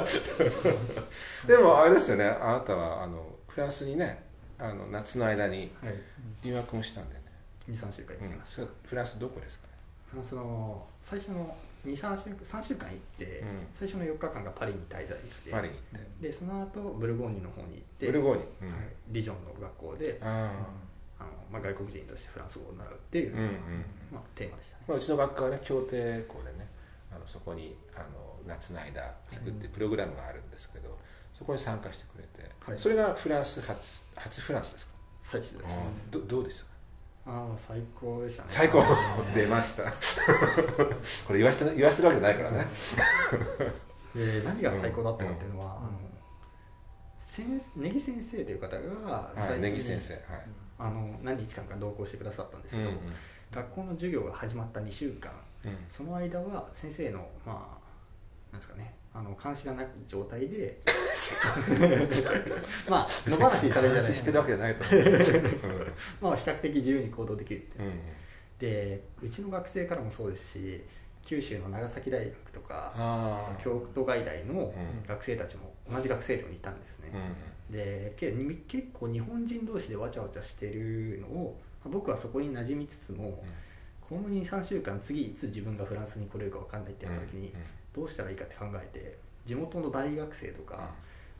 [1.47, 2.25] でもあれですよね。
[2.25, 4.24] あなたはあのフランスにね
[4.69, 5.95] あの夏の間にはい、
[6.43, 7.31] 留学もしたんだよね、
[7.69, 9.73] 23週間行うんってました、それフランスどこですかね？
[10.11, 13.47] フランスの最初の23週3週間行って、うん。
[13.75, 16.27] 最初の4日間がパリに滞在してパリに行って。
[16.27, 20.51] でその後ブルゴーニュの方に行ってブルゴーニュ、うんはい、ディジョンの学校であ
[21.19, 23.53] あの、まあ、外国人としてフランス語を習うっていう、あうんうん。
[24.13, 26.67] まあ、テーマでしたね、まあ、うちの学科はね協定校でね
[27.13, 28.05] あのそこにあの
[28.47, 30.97] 夏の間行くっていうプログラムがあるんですけど、
[31.37, 32.79] そこに参加してくれて、はい。
[32.79, 34.93] それがフランス初初フランスですか、
[35.23, 36.11] 最初です。
[36.11, 36.65] どどうでした？
[36.65, 36.69] か
[37.27, 38.49] ああ最高でしたね。
[38.49, 38.83] 最高。
[39.33, 39.83] 出ました。
[41.27, 42.67] これ言わせて言わせてるわけじゃないからね。
[44.15, 45.71] で何が最高だったかっていうのは、うん。
[45.71, 45.99] あの
[47.29, 47.45] 先
[47.75, 50.23] ネギ先生という方がはい最初にネギ先生はい。
[50.77, 52.91] あの何日間か同行してくださったんですけど、
[53.51, 55.31] 学校の授業が始まった2週間。
[55.63, 55.77] うんうん。
[55.89, 60.77] その間は先生のまあなんですかねあの監視がない状態で。
[62.89, 64.13] まあ野放しにされるじゃない。
[64.13, 65.87] してるわけじゃないと思う、
[66.21, 67.79] まあ比較的自由に行動できるって。
[67.79, 67.99] うんうん。
[68.59, 70.83] でうちの学生からもそうですし
[71.23, 75.07] 九州の長崎大学とか京都外大のうん。
[75.07, 77.11] 学生たちも同じ学生寮にいたんですね、
[77.69, 83.43] でけに結構日本人同士でわちゃわちゃしてるのをまあ僕はそこに馴染みつつも、
[84.01, 87.53] この23週間次いつ自分がフランスに来れるか分かんないってなった時に、
[87.95, 90.89] どうしたらいいかって考えて地元の大学生とか、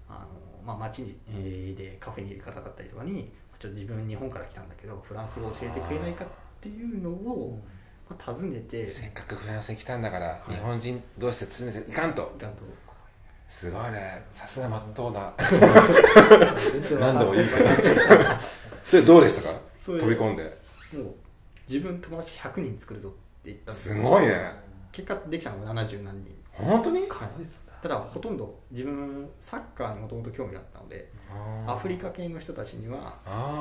[0.08, 6.28] あのまあ、町に、えーでカフェにいる方だったりとかにちょっと自分日本から来たんだけどフランス語教えてくれないかっ
[6.62, 7.60] ていうのを、
[8.10, 10.54] まあ、尋ねてせっかくフランスに来たんだから、い。
[10.54, 12.36] 日本人同士で続けていかんと。
[12.40, 12.64] ちゃんと。
[13.48, 14.24] すごいね。
[14.34, 15.34] さすがまっとうな
[17.00, 18.40] 何度も言うから。
[18.86, 19.60] それどうでしたか？
[19.86, 20.44] 飛び込んで。
[20.44, 21.16] もう
[21.68, 23.12] 自分友達100人作るぞっ
[23.44, 24.52] て言ったんですすごいね。
[24.92, 27.02] 結果できたのが70何人本当に？
[27.02, 27.10] はい
[27.82, 31.08] ただほとんど自分サッカーにもともと興味があったので
[31.68, 33.16] アフリカ系の人たちには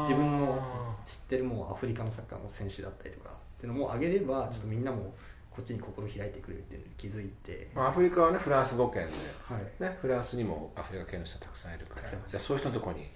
[0.09, 0.59] 自分の
[1.07, 5.13] 知ってるもうアフリカのサッカーの選手だったりとかっていうのもあげればちょっとみんなも
[5.51, 9.13] こっちに心開いてくれるっていうのに気づいて、まあアフリカはねフランス語圏で
[9.47, 13.11] はい、ねフランスにもアフリカ系の人たくさんいるからじゃあそういう人のところに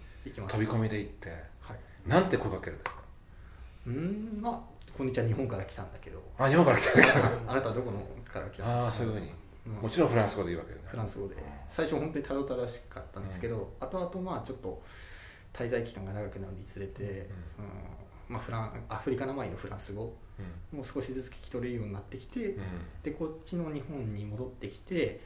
[0.46, 1.78] 飛び込みで行ってはい。
[2.06, 3.00] なんて声かけるんですか？
[3.86, 4.60] うーんまあ
[4.94, 6.22] こんにちは日本から来たんだけど。
[6.36, 7.98] あ日本から来たから あなたはどこの
[8.30, 8.66] から来たんですか？
[8.84, 9.26] ああそういうふうに。
[9.28, 9.32] うん
[9.66, 10.84] もちろんフランス語で言うわけよね。
[10.86, 11.36] フランス語で。
[11.68, 14.82] 最初本当にたどたらしかったんですけど、後々まあちょっと
[15.52, 17.68] 滞在期間が長くなるにつれて、その
[18.28, 20.12] まあ、フランアフリカなまりのフランス語
[20.72, 22.56] も少しずつ聞き取れるようになってきて、
[23.02, 25.20] でこっちの日本に戻ってきて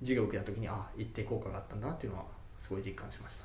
[0.00, 2.24] 授業を受けた時にあ一定効果があったんだなっていうのは
[2.58, 3.44] すごい実感しました。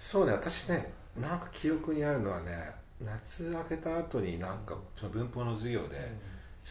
[0.00, 6.12] そうね私ねなんか記憶にあるのはね夏明けた後になんかその文法の授業で、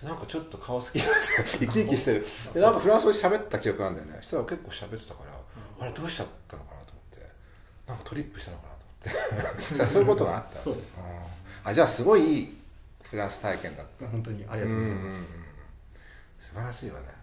[0.03, 1.45] なんかちょっと顔好きなんですよ。
[1.59, 2.25] 生き生きしてる。
[2.53, 4.17] でなんかフランス語で喋った記憶なんだよね。
[4.21, 7.29] そしたら結構喋ってたから、あれどうしちゃったのかなと思って。
[7.87, 9.75] なんかトリップしたのかなと思って。
[9.75, 10.61] じゃあそういうことがあった。
[10.61, 10.93] そうです。
[10.97, 11.69] うん。
[11.69, 12.57] あじゃあすごいいい
[13.03, 14.07] フランス体験だった。
[14.07, 15.25] 本当にありがとうございます、んんん。
[16.39, 17.21] 素晴らしいわね。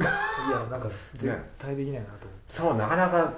[0.00, 3.32] いやなんか絶対できないなと思って、そうなかなか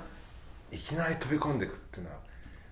[0.71, 2.17] いきなり飛び込んでいくっていうのは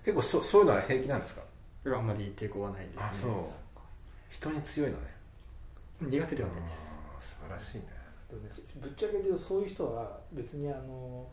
[0.03, 1.41] 結構そそういうのは平気なんですか
[1.85, 3.31] あんまり抵抗はないですねあそう
[4.33, 5.13] 人に強いのね。
[6.01, 7.37] 苦手ではないです。
[7.37, 7.83] 素晴らしいね。
[8.27, 8.49] でもね
[8.81, 11.27] ぶっちゃけ言うとそういう人は別にあの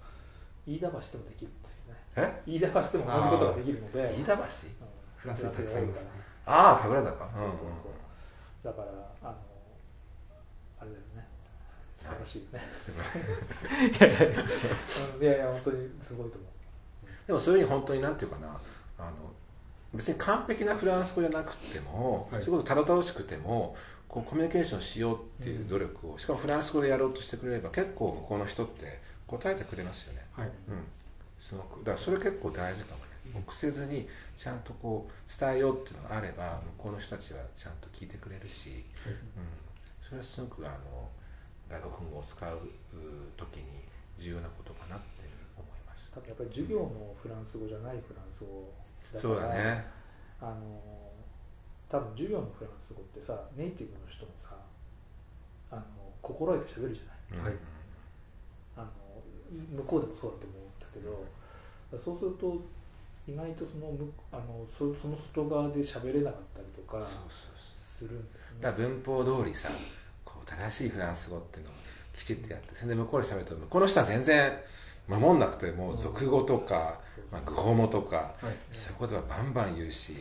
[0.66, 2.00] 飯田橋でもできるんですよね。
[2.16, 2.42] え？
[2.46, 4.14] 飯田橋でも同じことができるので。
[4.18, 4.42] 飯田橋？
[4.42, 4.48] うん。
[5.16, 6.04] フランスにたくさんいます。
[6.04, 6.10] ね。
[6.44, 7.24] ああ神楽坂。
[7.24, 7.92] そうそうそう。
[8.62, 8.88] だから
[9.22, 9.36] あの
[10.78, 11.26] あれだよね。
[11.96, 12.60] 素晴らしいよね。
[15.20, 15.24] い。
[15.24, 16.48] やいや本当にすごいと思う。
[17.26, 18.60] でもそういうふうに本当になんていうかな
[18.98, 19.32] あの
[19.94, 22.42] 別に完璧なフランス語じゃなくても、はい。
[22.42, 23.76] そういうことたどたどしくても
[24.08, 30.24] こうコミュニケーションしようっていう努力を、しかもフランス語でやろうとしてくれれば結構向こうの人って答えてくれますよね。
[30.32, 30.46] はい。
[30.46, 30.84] うん。
[31.40, 33.10] すごくだからそれ結構大事かもね。
[33.34, 39.14] 臆せずにちゃんとこう伝えようっていうのがあれば向こうの人たちはちゃんと聞いてくれるし、うん、
[40.02, 41.08] それはすごくあの
[41.68, 43.86] 外国語を使うう時に
[44.18, 45.22] 重要なことかなって
[45.56, 46.10] 思います。
[46.14, 48.79] やっぱり授業もフランス語じゃないフランス語だ
[49.14, 49.84] そうだね。
[50.40, 50.80] あの
[51.88, 54.54] 多分授業のフランス語ってさネイティブの人もさ
[55.70, 55.82] あの
[56.22, 57.44] 心得て喋るじゃない？
[57.46, 57.54] はい。
[58.76, 58.86] あの
[59.50, 61.24] 向こうでもそうだと思うんだけど
[61.98, 62.56] そうすると
[63.26, 68.08] 意外とそのむあのそその外側で喋れなかったりとかそうそうそう。
[68.08, 68.60] するんだよね。
[68.62, 69.68] だから文法通りさ
[70.24, 71.74] こう正しいフランス語っていうのを
[72.16, 74.52] きちっとやってそれで向こうで喋ると向こうの人は全然
[75.06, 78.56] 守んなくても俗語とか、まあ、愚法語とかはい。
[78.72, 80.16] そういうことはバンバン言うし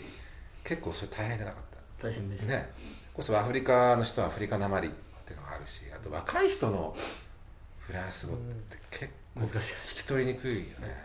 [0.63, 1.63] 結構それ大変じゃなかっ
[2.01, 2.47] 大変ですた。
[2.47, 2.69] ね。
[3.13, 4.91] こそアフリカの人はアフリカなまりっ
[5.25, 6.95] ていうのがあるしあと若い人の
[7.79, 9.73] フランス語って結構難しい。
[9.95, 10.95] 聞き取りにくいよね、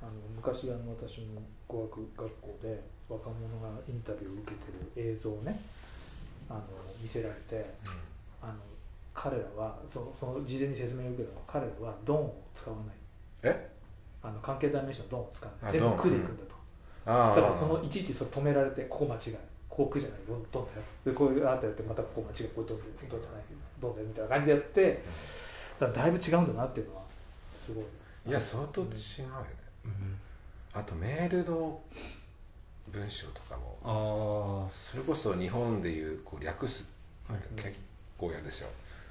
[0.00, 5.60] あの昔あの私も語学学校で若者がインタビューを受けてる映像をね
[6.48, 6.62] あの
[7.02, 7.70] 見せられて
[8.40, 8.54] あの
[9.12, 12.96] 彼らはそのその事前に説明を受けたのは彼らはドンを使わない。
[13.42, 13.77] え？
[14.22, 16.54] あの関係代名詞のドンを使わなあい全部ドン「く」でいくんだと、
[17.06, 19.38] ああだからそのいちいちそれ止められてここ間違い。
[19.68, 20.18] ここ「く」じゃない。
[20.26, 23.42] ドンドンだよでこういうあーってやってまたここ間違いこれドンでドンじゃない
[23.80, 25.02] ドンだよみたいな感じでやって
[25.78, 27.02] だからだいぶ違うんだなっていうのは
[27.54, 27.84] すごい。
[28.26, 28.96] いや相当違うよね。
[29.84, 30.18] うん。
[30.72, 31.80] あとメールの
[32.88, 34.64] 文章とかも。
[34.64, 36.90] ああそれこそ日本でいうこう略す
[37.56, 37.74] 結
[38.18, 38.66] 構やるでしょ、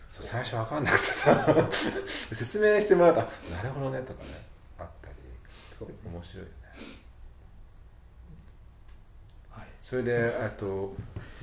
[0.09, 1.69] 最初分かんなくてさ。
[2.33, 4.29] 説明してもらうとあなるほどねとかね
[5.77, 5.89] そう。
[6.05, 6.55] 面白いよね。
[9.49, 9.67] はい。
[9.81, 10.95] それであと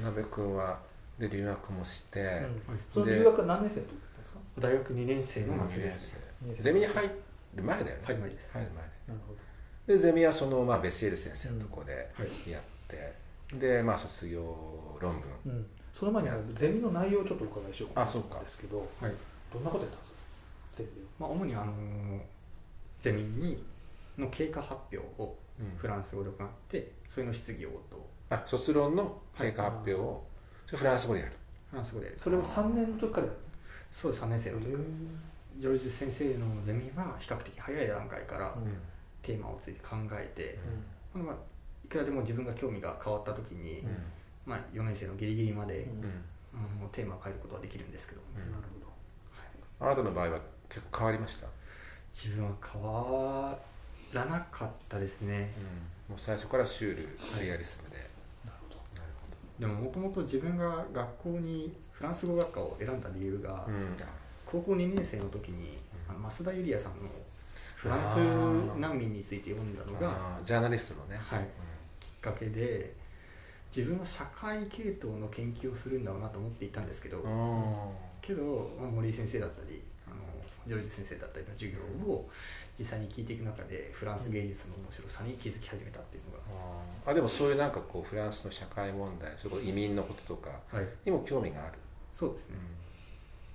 [0.03, 0.79] なべ君は
[1.19, 2.21] で留学もして、
[2.69, 2.81] うん。
[2.89, 4.41] その留学は何年生の時だったんですか？
[4.61, 6.21] 大学2年生の夏ですね。
[6.43, 6.63] 二年生。
[6.63, 7.11] ゼミに入
[7.55, 8.03] る前だよね。
[8.05, 8.51] はい前です。
[8.53, 9.39] 入る前なるほど。
[9.87, 12.51] でゼミはその、まあ、ベシエル先生のところではい。
[12.51, 13.15] やって、
[13.57, 14.41] でまあ卒業
[15.01, 15.53] 論文。
[15.53, 18.79] うん、その前にゼミの内容をちょっとお伺いしようかなとあそうか思うんですけど。
[18.79, 19.13] はい。
[19.53, 20.19] どんなことやったんですか？
[20.79, 20.91] ゼミ。
[20.91, 21.73] でまあ主にあの
[22.99, 23.63] ゼミに
[24.19, 25.77] の経過発表をうん。
[25.77, 28.05] フランス語で行ってそれの質疑応答。
[28.31, 30.25] あ卒論の経過発表を、
[30.67, 31.33] フランス語でやる。
[31.71, 32.19] フランス語でやる。
[32.19, 33.27] それを3年の時から
[33.93, 34.67] そうです3年生たの時。
[35.61, 38.77] ジョージ先生のゼミは比較的早い段階からうん。
[39.23, 40.59] テーマをついて考えて、
[41.15, 41.37] まあ、
[41.85, 43.89] いくらでも自分が興味が変わった時に、うん。
[44.45, 46.89] まあ、4年生のギリギリまで、うん。
[46.91, 48.53] テーマを変えることはできるんですけど、うん。
[48.53, 48.85] なるほど
[49.87, 51.47] あなたの場合は結構変わりました、
[52.13, 53.59] 自分は変わ
[54.15, 55.53] らなかったですね。
[56.09, 57.09] もう最初からシュール
[57.43, 57.97] リアリスムで、
[58.45, 58.77] なるほど。
[58.95, 59.11] なる
[59.59, 63.97] でももともと自分が学校にフランス語学科を選んだ理由が、ほど、うん。
[64.47, 67.09] 高校2年生の時に、あの増田ユリアさんの
[67.77, 68.17] フランス
[68.79, 71.49] 難民について読んだのがジャーナリストのね、はい。
[72.01, 72.95] きっかけで
[73.75, 77.75] 自分は社会系統の研究をするんだろうなと思っていたんですけど、うん。
[78.21, 79.83] けど、まあ、森井先生だったり
[80.67, 81.79] ジョージ先生だったりの授業
[82.11, 82.29] を
[82.79, 87.11] 実際に聞いていく中でフランス芸術の面白さに気づき始めたっていうのあー。
[87.11, 91.79] あでもそういうなんかこうフランスの社会問題それこそ移民のこととかが、はい、にも興味がある、
[92.15, 92.57] そうですね、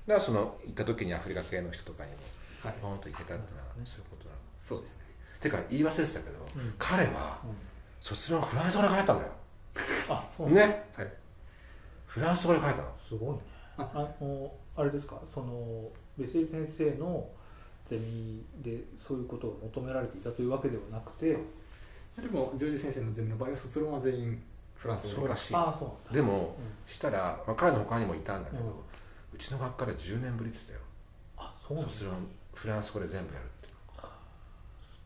[0.07, 2.17] だからその行った時にアフリカ系の人とかにも
[2.61, 4.39] はい、ポンと行けたっていうのはそういうことなの。
[4.61, 5.03] そうですね。
[5.39, 6.73] てか言い忘れてたけど、うん。
[6.77, 7.55] 彼はうん。
[8.01, 9.27] 卒論フランス語で書いたのよ。
[10.09, 10.83] あそうね。
[10.93, 11.07] はい。
[12.05, 12.91] フランス語で書いたの。
[13.07, 13.39] すごいね。
[13.77, 15.21] ああのあれですか？
[15.33, 15.87] その
[16.19, 17.27] ベセイ先生の
[17.89, 21.37] ゼミでそういうことを求められていたというわけではなくて
[22.21, 24.41] でもジョージ先生のゼミの場合は卒論は全員
[24.75, 26.11] フランス語らしいああそうなんだ。
[26.13, 26.91] でもうん。
[26.91, 28.69] したら、まあ、彼の他にもいたんだけど、うう
[29.35, 30.85] んちの学科で10年ぶりって言って
[31.37, 32.13] あそうなん卒論
[32.53, 33.69] フランス語で全部やるって。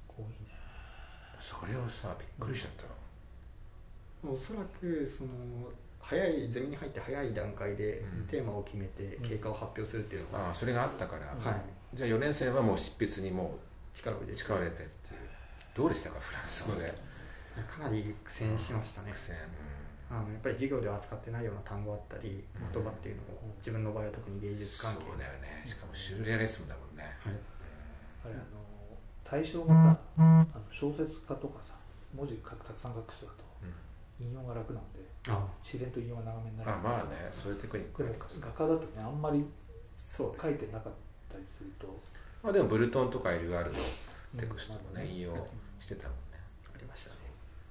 [0.07, 0.31] ごいね。
[1.39, 2.71] それをさびっくりしちゃっ
[4.21, 5.29] たの、おそらくその
[6.03, 8.27] 早いゼミに入って早い段階でうん。
[8.27, 11.61] テーマを決めて経過を発表するっていうのが、ああそれがあったから、うんはい、
[11.93, 14.39] じゃあ4年生はもう執筆にもう力を入れて。
[14.39, 14.83] 力を入れて。
[14.83, 15.19] っていう
[15.73, 16.93] どうでしたかフランス語で？
[17.67, 19.11] かなり苦戦しましたね。
[19.11, 19.35] 苦戦。
[20.11, 22.71] あのやっぱり授業では扱ってないような単語あったりうん。
[22.73, 23.25] 言葉っていうのを
[23.57, 25.61] 自分の場合は特に芸術そう関係だよね。
[25.65, 27.03] しかもシュールレアリスムだもんね。
[27.23, 27.33] はい。
[28.25, 28.43] あれあの
[29.23, 31.73] 対象がさあの小説家とかさ
[32.13, 33.52] 文字書くたくさん書く人だと
[34.19, 34.99] 引用が楽なんで
[35.29, 35.45] あ。
[35.63, 36.71] 自然と引用が長めになる。
[36.71, 38.27] あまあねそういうテクニックでも画
[38.65, 39.45] 家だとねあんまり
[39.97, 40.93] そう書いてなかっ
[41.31, 41.87] たりすると
[42.41, 43.77] まあでもブルトンとかエルガールの
[44.37, 45.09] テクストもねうん。
[45.09, 45.47] 引用
[45.79, 46.39] してたもんね。
[46.73, 47.15] ありましたね。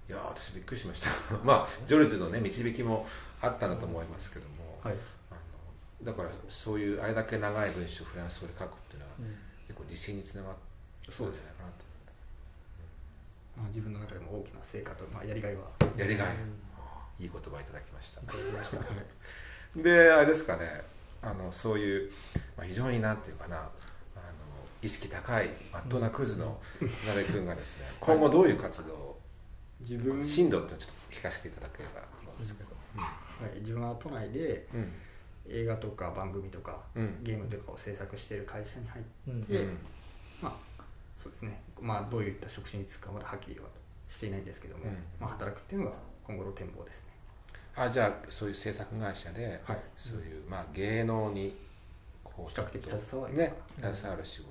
[0.08, 1.10] いやー私びっくりしました。
[1.44, 3.06] まあジョルジュのね導きも
[3.40, 4.96] あったんだと思いますけども、はい。
[5.30, 5.34] あ
[6.04, 9.36] のだからそういうあれだけ長い文章をフランス語で書くっていうのはうん。
[9.66, 10.54] 結構自信につながっ
[11.06, 11.84] たそうですんじゃないかなと
[13.62, 15.62] まあ、自分の中でも大きな成果と、まあ、やりがいは。
[15.96, 17.24] やりがい、うん。
[17.24, 18.20] いい言葉いただきました。
[18.20, 19.80] いただきました。
[19.80, 20.82] であれですかね。
[21.22, 22.10] あのそういう、
[22.56, 23.56] まあ、非常になんていうかな。
[23.56, 23.70] あの
[24.82, 26.60] 意識高いまっとうなクズの
[27.06, 29.20] 鍋君がですね今後どういう活動を
[29.80, 30.22] 自分。
[30.22, 32.70] 進路っていうのをちょっと聞かせていただければと思うんですけど。
[32.96, 33.06] は
[33.56, 34.92] い、自分は都内でうん。
[35.48, 37.22] 映画とか番組とかうん。
[37.22, 39.04] ゲームとかを制作している会社に入っ
[39.44, 39.78] て、うん。
[40.40, 40.71] まあ
[41.22, 41.62] そうですね。
[41.80, 43.66] まあどういった職種に就くかまだはっきりは
[44.08, 44.90] していないんですけども、うん。
[45.20, 47.12] まあ、働くっていうのが今後の展望ですね。
[47.76, 49.78] あじゃあそういう制作会社で、はい。
[49.96, 51.56] そういう、まあ、芸能に
[52.24, 53.94] こ比較的携わるねうん。
[53.94, 54.48] 携わる仕事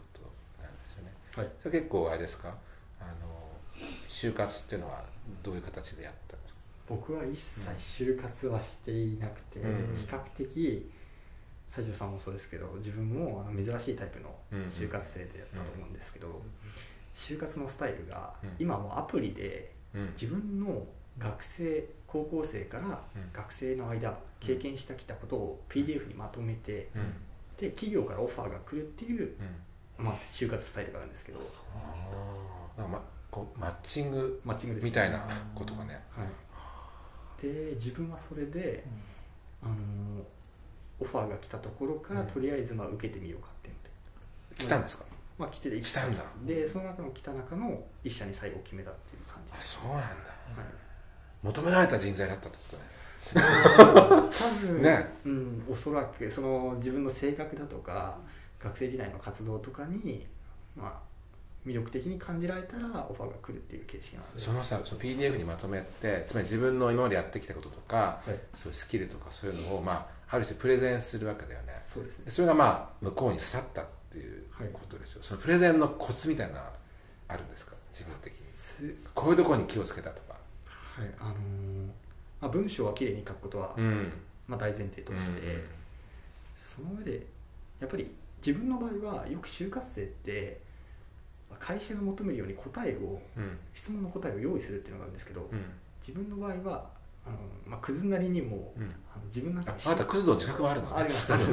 [0.62, 1.50] なんですよね、はい。
[1.62, 2.56] それ結構あれですか？
[3.00, 3.12] あの
[4.08, 5.04] 就活っていうのは
[5.44, 6.60] どういう形でやったんですか？
[6.88, 7.70] 僕は一切
[8.04, 9.96] 就活はしていなくて、うん。
[9.98, 10.92] 比較的
[11.74, 16.42] 西条さんもそうですけど自分もあの珍しいタイプの就活生でやったと思うんですけど、
[17.16, 18.50] 就活のスタイルが、うん。
[18.60, 20.10] 今もうアプリでうん。
[20.14, 20.86] 自分の
[21.18, 23.32] 学生高校生からうん。
[23.34, 27.14] 学生の間経験してきたことを PDF にまとめてうん。
[27.58, 29.36] で企業からオファーが来るっていう、
[30.00, 30.06] うん。
[30.06, 31.40] まあ、就活スタイルがあるんですけど。
[31.40, 32.82] あー。
[32.82, 34.90] なんかまこうマッチングマッチングですね。
[34.90, 35.94] みたいなことがね。
[36.12, 36.24] は
[37.40, 38.84] い、で自分はそれで、
[39.64, 39.74] あの
[41.02, 42.28] オファーが来たところから、うん。
[42.28, 44.66] とりあえずまあ受けてみようかっていうので。
[44.66, 45.04] 来たんですか？
[45.38, 46.24] まあ来て来たんだ。
[46.46, 50.06] でその中の来た中の一社に最後決めたっていう感じあそうなんだ。
[50.06, 50.12] はい。
[51.44, 52.84] 求められた人材だったってことね。
[53.34, 55.08] 多分、ね。
[55.26, 58.18] うん、おそらくその自分の性格だとか
[58.60, 60.28] 学生時代の活動とかに、
[60.76, 64.42] まあ、魅力的に感じられたらオファーが来るっていう形式なので。
[64.42, 71.74] そのさその PDF にまとめてつまり自分の今までやってきたこととかはい、そういうスキルとかそういうのを、まあ、ある種プレゼンするわけだよね。
[71.94, 72.26] そうですね。
[72.26, 76.62] でそれがまあ向こうに刺さったっていうことでしょ、そのプレゼンのコツみたいなの
[77.28, 77.74] あるんですか？
[77.92, 78.40] 自分的に。
[78.40, 78.94] す。
[79.14, 80.36] こういうところに気をつけたとか。
[80.66, 81.10] はい。
[81.20, 81.36] あのー
[82.40, 84.12] まあ、文章はきれいに書くことは、ん。
[84.48, 85.64] まあ、大前提として、
[86.56, 87.26] その上で
[87.80, 88.12] やっぱり
[88.46, 90.60] 自分の場合はよく就活生って
[91.60, 93.60] 会社が求めるように答えをうんうん。
[93.74, 95.64] 質問の答えを用意するっていうのがあるんですけど、うん。
[96.06, 96.90] 自分の場合は
[97.26, 98.84] あの、まあ、クズなりにも、うん。
[99.14, 100.96] あの自分の中でああなたクズの自覚はあるのね。
[100.98, 101.34] あります。
[101.34, 101.46] ある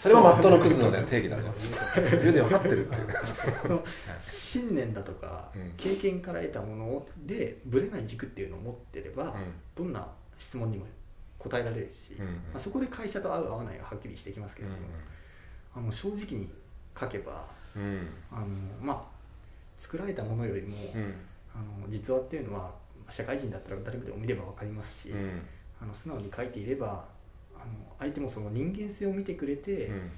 [0.00, 1.42] それもまっとうのクズの、ね、定義だね。
[2.12, 2.88] 自分で分かってる
[4.26, 5.72] 信念だとか、うん。
[5.76, 9.34] 経験から得たものでぶれない軸っていうのを持ってれば、
[9.74, 10.06] どんな
[10.38, 10.86] 質問にも
[11.38, 12.32] 答えられるし、うんうん。
[12.32, 14.80] まあ、そこで会社と合う合わないがはっきりしてきますけれども、
[15.76, 16.48] あの正直に
[16.98, 18.08] 書けばうんうん。
[18.30, 18.46] あの、
[18.80, 19.02] まあ、
[19.76, 21.14] 作られたものよりも、うん。
[21.54, 22.74] あの実話っていうのは
[23.10, 25.42] 社会人だったら誰でも見れば分かりますし、うん。
[25.82, 27.04] あの素直に書いていれば
[27.54, 27.64] あの
[27.98, 30.10] 相手もその人間性を見てくれて、うん。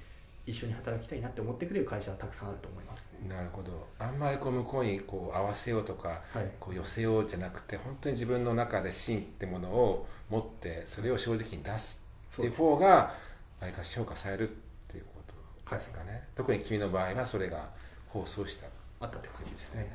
[0.47, 3.29] 一緒に働きたいなって思ってくれる会社はたくさんあると思いますね。
[3.29, 3.89] なるほど。
[3.99, 6.49] あんまりこう向こうにこう合わせようとかはい。
[6.61, 13.13] こう寄せようじゃなくて本当に自分の中で芯ってものを持ってそれを正直に出すっていう方が
[13.61, 14.53] 何かし評価されるっ
[14.89, 15.21] ていうこ
[15.67, 17.69] とですかね、特に君の場合はそれが
[18.07, 18.67] 放送した
[19.01, 19.91] あったって感じですね。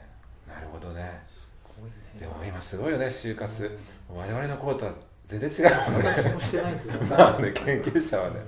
[0.47, 1.23] なるほどね
[2.19, 3.77] でも今すごいよね就活。
[4.09, 4.93] 我々の頃とは
[5.25, 5.91] 全然違う。
[5.91, 8.41] もんね私もしてないけどまあね研究者はね、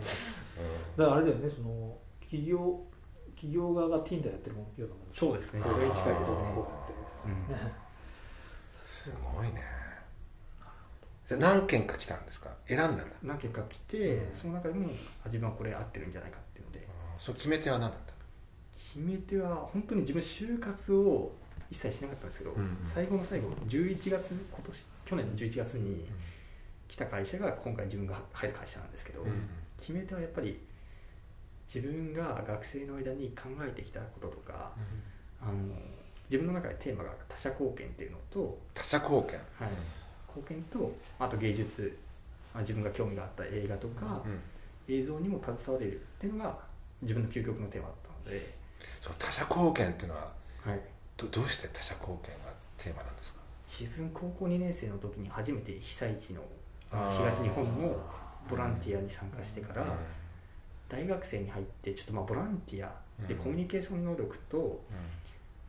[0.98, 2.82] だからあれだよねその企業
[3.36, 4.98] 企業側が Tinder やってるもんようなもん。
[5.14, 5.62] そうですね。
[5.62, 6.38] それに近いですね。
[8.86, 9.62] すごいね。
[11.26, 12.50] じゃあ何件か来たんですか？
[12.68, 13.04] 選んだんだ。
[13.24, 14.36] 何件か来て、うん。
[14.36, 14.90] その中でも
[15.24, 18.14] あ自分はこれ合ってるんじゃないかっていうのでそう決め手は何だった
[18.74, 21.32] 決め手は本当に自分就活を
[21.74, 22.78] 一切しなかったんですけど、うんうん。
[22.86, 26.06] 最後の最後11月今年去年の11月に
[26.88, 30.58] 来た会社が今回自分が入る会社なんですけど、うん決め手はやっぱり
[31.68, 34.72] 自分が学生の間に考えてきたこととか
[35.42, 35.52] あの
[36.30, 39.40] 自分の中でテーマが他者貢献っていうのと、他者貢献。
[39.60, 39.70] はい、
[40.30, 41.98] 貢献とあと芸術
[42.54, 44.40] あ自分が興味があった映画とか、うん。
[44.96, 46.58] 映像にも携われるっていうのが
[47.02, 48.54] 自分の究極のテーマだったので、
[49.02, 50.32] そう他者貢献っていうのは
[50.66, 50.80] はい、
[51.18, 53.40] どどうして他者貢献がテーマなんですか？
[53.68, 56.42] 自分高校2年生の時に初めて被災地の
[56.92, 57.98] 東日本の
[58.50, 59.86] ボランティアに参加してから、
[60.90, 62.92] 大学生に入ってちょっとまあボランティア
[63.28, 63.40] でうん。
[63.40, 64.84] コミュニケーション能力と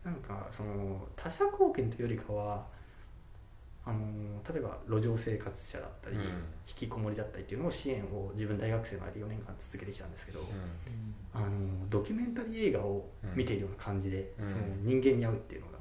[0.04, 2.66] うなんかその他者貢献というよりかは
[3.86, 3.98] あの
[4.48, 6.22] 例えば路上生活者だったり、うん。
[6.66, 10.44] 引きこもりだったりっていうのを支援を自分大学生の間4年間続けてきたんですけど、ん。
[11.34, 11.46] あの
[11.90, 14.48] ドキュメンタリー映画を見ているような感じで、うん。
[14.48, 15.78] その人間に会うっていうのが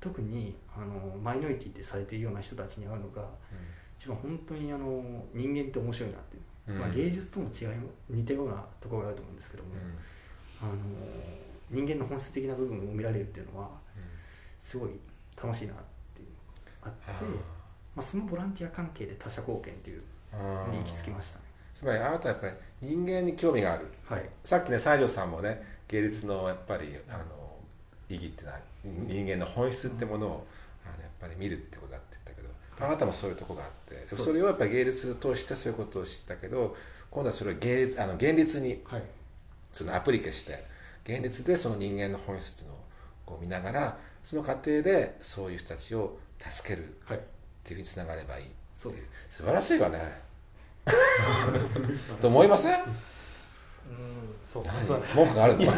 [0.00, 3.22] 特にあのマイノリティってされているような人たちに会うのが
[3.98, 6.80] 一番本当にあの人間って面白いなっていう、うん。
[6.80, 9.70] まあ、芸術とも違いも似たようなところがあると思うんですけども、
[10.62, 10.72] あの
[11.70, 13.68] 人間の本質的な部分を見られるっていうのは
[14.60, 14.90] すごい
[15.36, 15.93] 楽しいなって
[16.84, 17.24] あって
[17.94, 20.02] まあ、そのボランティア関係で他者貢献っていう
[20.70, 21.44] に行き着きましたね。
[21.74, 22.52] つまりあなたはやっぱり
[22.88, 23.88] 人間に興味がある。
[24.08, 24.28] はい。
[24.44, 27.24] さっきね西条さんもね芸術のやっぱりあの
[28.08, 30.46] 意義っていうのは人間の本質ってものを
[30.84, 33.70] あのやっぱり見るってことだって言ったけどあなたもそういうとこがあっ
[34.08, 36.76] てそれをやっぱり芸術を通してそういうことを知ったけど
[37.10, 39.02] 今度はそれを芸術あの現実にはい。
[39.72, 40.64] そのアプリケして
[41.04, 42.78] 現実でその人間の本質っていうのを
[43.26, 46.16] こう見ながらその過程でそういう人たちを
[46.52, 47.20] 助けるっはい。
[47.64, 50.22] ていうふうにつながればいいってそういう素晴らしいわね。
[52.20, 52.80] と思いません？
[52.80, 52.84] うん
[54.46, 54.64] そう
[55.16, 55.72] 文句があるの？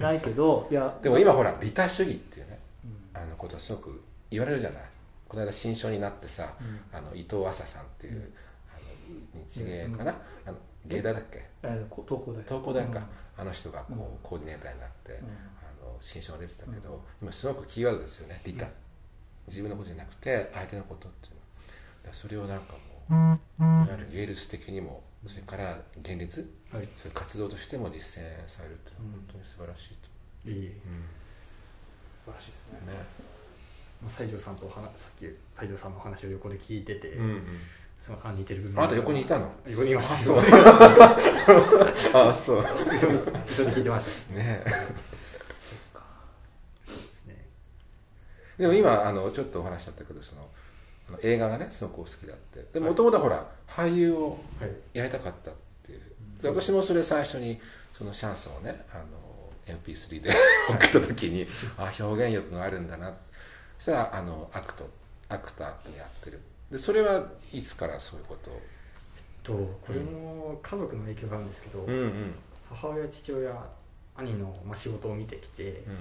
[0.00, 0.98] ないけどいや。
[1.02, 3.20] でも今ほら利他主義っていうねうん。
[3.22, 4.82] あのことはすごく言われるじゃない？
[5.28, 6.80] この間新書になってさ、うん。
[6.96, 8.22] あの伊藤麻さんっていう、うん。
[8.22, 8.74] あ
[9.38, 10.14] の日芸かな、
[10.46, 10.56] あの
[10.86, 11.44] 芸大だっけ？
[11.62, 12.42] 東工大。
[12.44, 13.06] 東工大か、うん。
[13.42, 14.00] あの人がこう、うん。
[14.22, 15.18] コーディネーターになって、うん。
[15.18, 15.28] あ
[15.84, 18.66] の新書が出てたけど、今すごくキーワードですよね利他、
[19.50, 21.34] 自分のことじゃなくて相手のことっていう
[22.06, 22.12] の。
[22.12, 22.74] それをなんか
[23.08, 26.88] もういわゆる芸術的にもそれから現実はい。
[26.96, 29.88] そういう活動としても実践されるっていうのは本当に素晴らしい
[30.44, 30.66] と、いい。
[30.66, 30.72] え
[32.24, 32.78] 素晴らしいですね。
[32.92, 32.98] ね
[34.02, 35.26] まあ西条さんとさっき
[35.60, 37.42] 西条さんのお話を横で聞いてて、うんうん。
[38.00, 38.78] そのあ似てる部分。
[38.78, 39.52] あなた横にいたの？
[39.66, 40.14] 横にいました。
[40.14, 40.38] あそう。
[42.14, 42.62] あそう。
[42.62, 44.34] 一緒に聞いてました。
[44.34, 44.62] ね
[46.86, 47.46] そうですね
[48.60, 50.46] でも今あのちょっとお話しだったけどその
[51.22, 52.64] 映画がねすごくお好きだって。
[52.74, 54.70] でもともとほら俳優をはい。
[54.98, 56.00] やりたかったっていう。
[56.42, 57.58] で私もそれ最初に
[57.96, 60.30] そのシャンソンをねあの MP3 で
[60.68, 61.46] 送った時に
[61.78, 63.14] あ表現力があるんだな。
[63.78, 64.88] そしたらあのアクト
[65.30, 66.40] アクターってやってる。
[66.70, 68.60] でそれはいつからそういうことを？
[69.42, 69.52] と
[69.86, 71.94] これも家族の影響があるんですけど、うん。
[71.94, 72.34] うん。
[72.68, 73.52] 母親父親
[74.16, 75.96] 兄の、まあ、仕事を見てきてうん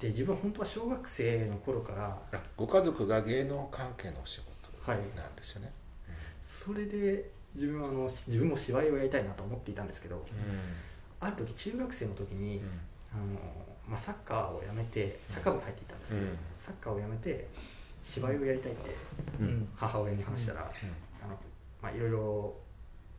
[0.00, 5.72] で自分は本当は小学生の頃からあご家族が芸能関係のお仕事はいなんですよね、
[6.44, 10.24] それで自分はあの自分も芝居をやりたいなと思っていたんですけど
[11.18, 12.60] ある時中学生の時に、
[13.12, 13.40] あの
[13.88, 16.38] まあ、サッカーをやめてサッカー部に入っていたんですけど、うん。
[16.58, 17.48] サッカーをやめて
[18.04, 18.96] 芝居をやりたいって
[19.40, 19.46] うん。
[19.46, 20.60] うん母親に話したら、
[21.22, 21.38] あの
[21.82, 22.54] まあ、いろいろ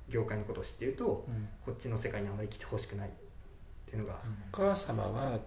[0.09, 1.47] 業界のことを知っているとうん。
[1.65, 3.07] こっちの世界にあまり来てほしくない。
[3.07, 3.26] って
[3.95, 4.19] いうのが、
[4.53, 5.39] お母様は、はい。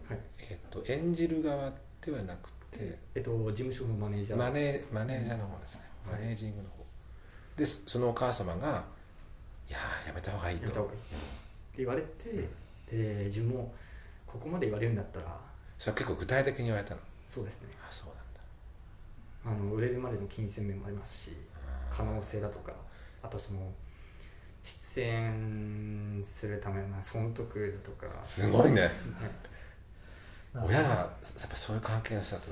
[0.51, 4.39] えっと演じる側ではなくてえっと、事務所のマネージャー。
[4.39, 6.21] マネマネージャーの方ですね、はい。
[6.21, 6.87] マネージングの方。
[7.57, 8.85] でそのお母様が
[9.69, 10.65] 「いやーやめた方がいい」と。
[10.65, 11.09] やめた方がいいって
[11.77, 12.49] 言われて
[12.91, 13.75] で自分も
[14.27, 15.39] ここまで言われるんだったら
[15.77, 17.01] それは結構具体的に言われたの？
[17.29, 17.69] そうですね。
[17.87, 18.09] あそう
[19.45, 19.61] なんだ。
[19.63, 21.37] あの売れるまでの金銭面もありますし
[21.91, 22.73] 可能性だとか
[23.23, 23.61] あとその
[24.95, 28.25] 出演するための損得だとか。
[28.25, 28.83] すごいね。
[28.83, 28.91] ね。
[30.55, 31.05] 親がや
[31.47, 32.49] っぱそういう関係の人だと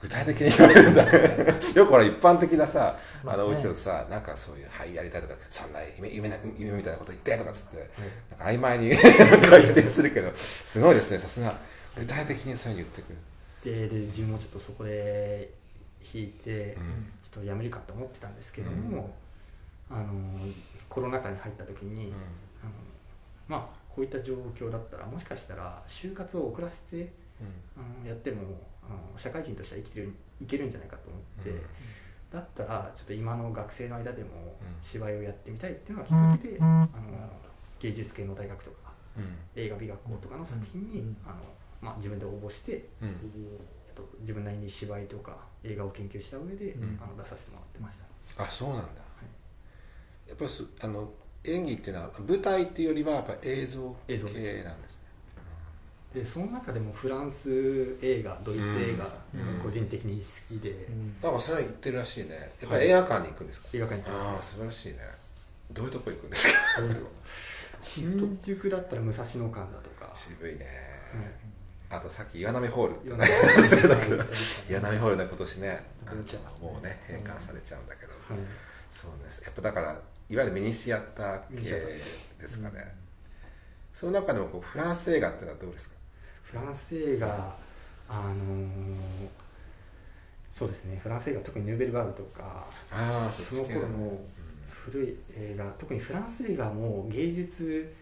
[0.00, 1.04] 具体的に言われるんだ。
[1.74, 3.42] よくほら一般的なさまあね。
[3.42, 7.88] あのお家だとさなんかそういう「はいやりたい」とか「そんな夢夢な夢みたいなこと言って」とかっつってはい。
[8.30, 11.18] なんか曖昧に 否定するけどすごいですね。
[11.18, 11.58] さすが。
[11.96, 15.50] 具体的にそういうふうに言ってくる、でで自分もちょっとそこで
[16.12, 17.10] 引いて、うん。
[17.22, 19.14] ちょっとやめるかと思ってたんですけども、
[19.90, 20.04] あの
[20.88, 22.12] コロナ禍に入った時に、
[22.62, 22.72] あの
[23.48, 27.12] まあこういった状況だったらもしかしたら就活を遅らせて
[27.76, 28.42] あのやっても
[28.82, 31.60] あの社会人としては生きてるいけるんじゃないかと思って、うん。
[32.30, 34.28] だったらちょっと今の学生の間でも
[34.60, 34.76] うん。
[34.82, 36.86] 芝居をやってみたいっていうのがきっかけで、あの
[37.80, 39.36] 芸術系の大学とかうん。
[39.54, 41.16] 映画美学校とかの作品に、うん。
[41.26, 41.36] あの
[41.80, 43.08] まあ、自分で応募してうん。
[43.08, 47.00] えっと自分なりに芝居とか映画を研究した上で、うん。
[47.02, 47.98] あの出させてもらってまし
[48.36, 48.44] た。
[48.44, 49.02] あそうなんだ、
[50.28, 51.10] やっぱりそあの
[51.44, 55.02] 演技っていうのは舞台っていうよりはやっぱ映像系なんですね。
[56.14, 59.04] でその中でもフランス映画ドイツ映画
[59.62, 61.20] 個人的に好きで、うん。
[61.20, 62.52] だからそれは言ってるらしいね。
[62.60, 64.98] やっぱり映画館に行くんですか、映画館にああ素晴らしいね。
[65.72, 66.60] どういうとこ行くんですか？
[67.82, 70.66] 新宿だったら武蔵野館だとか、渋いね、
[71.90, 73.14] はあとさっき岩波ホール。
[73.14, 74.24] ったりとか
[74.68, 75.84] 岩波ホール ね今年ね。
[76.60, 78.20] もうね閉館されちゃうんだけど、はい。
[78.90, 79.42] そうです。
[79.44, 82.00] やっぱだからいわゆるミニシアター系
[82.40, 82.94] ですかね、
[83.94, 85.94] その中でもこうフランス映画っていうのはどうですか？
[86.42, 87.56] フランス映画
[88.08, 88.66] あのー
[90.54, 90.98] そうですね。
[91.02, 93.64] フランス映画特にヌーベルバーグとかああその。
[93.64, 94.18] 頃の
[94.70, 97.92] 古い映画特にフランス映画も芸術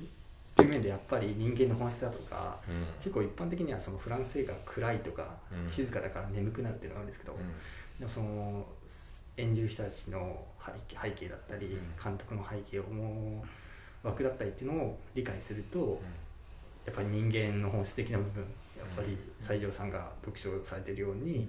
[0.00, 0.12] って
[0.52, 2.84] っていう面でやっぱり人間の本質だとかうん。
[3.02, 5.68] 結構一般的にはそのフランス映画暗いとか、うん。
[5.68, 7.36] 静かだから眠くなるっていうのがあるんですけど、
[7.98, 8.66] でもその
[9.38, 11.70] 演じる人たちの背景背景だったり、ん。
[12.02, 13.42] 監督の背景を思
[14.04, 16.00] う枠だったりっていうのを理解すると、
[16.86, 18.42] やっぱり人間の本質的な部分
[18.76, 21.48] やっぱり西条さんが読書されてるように、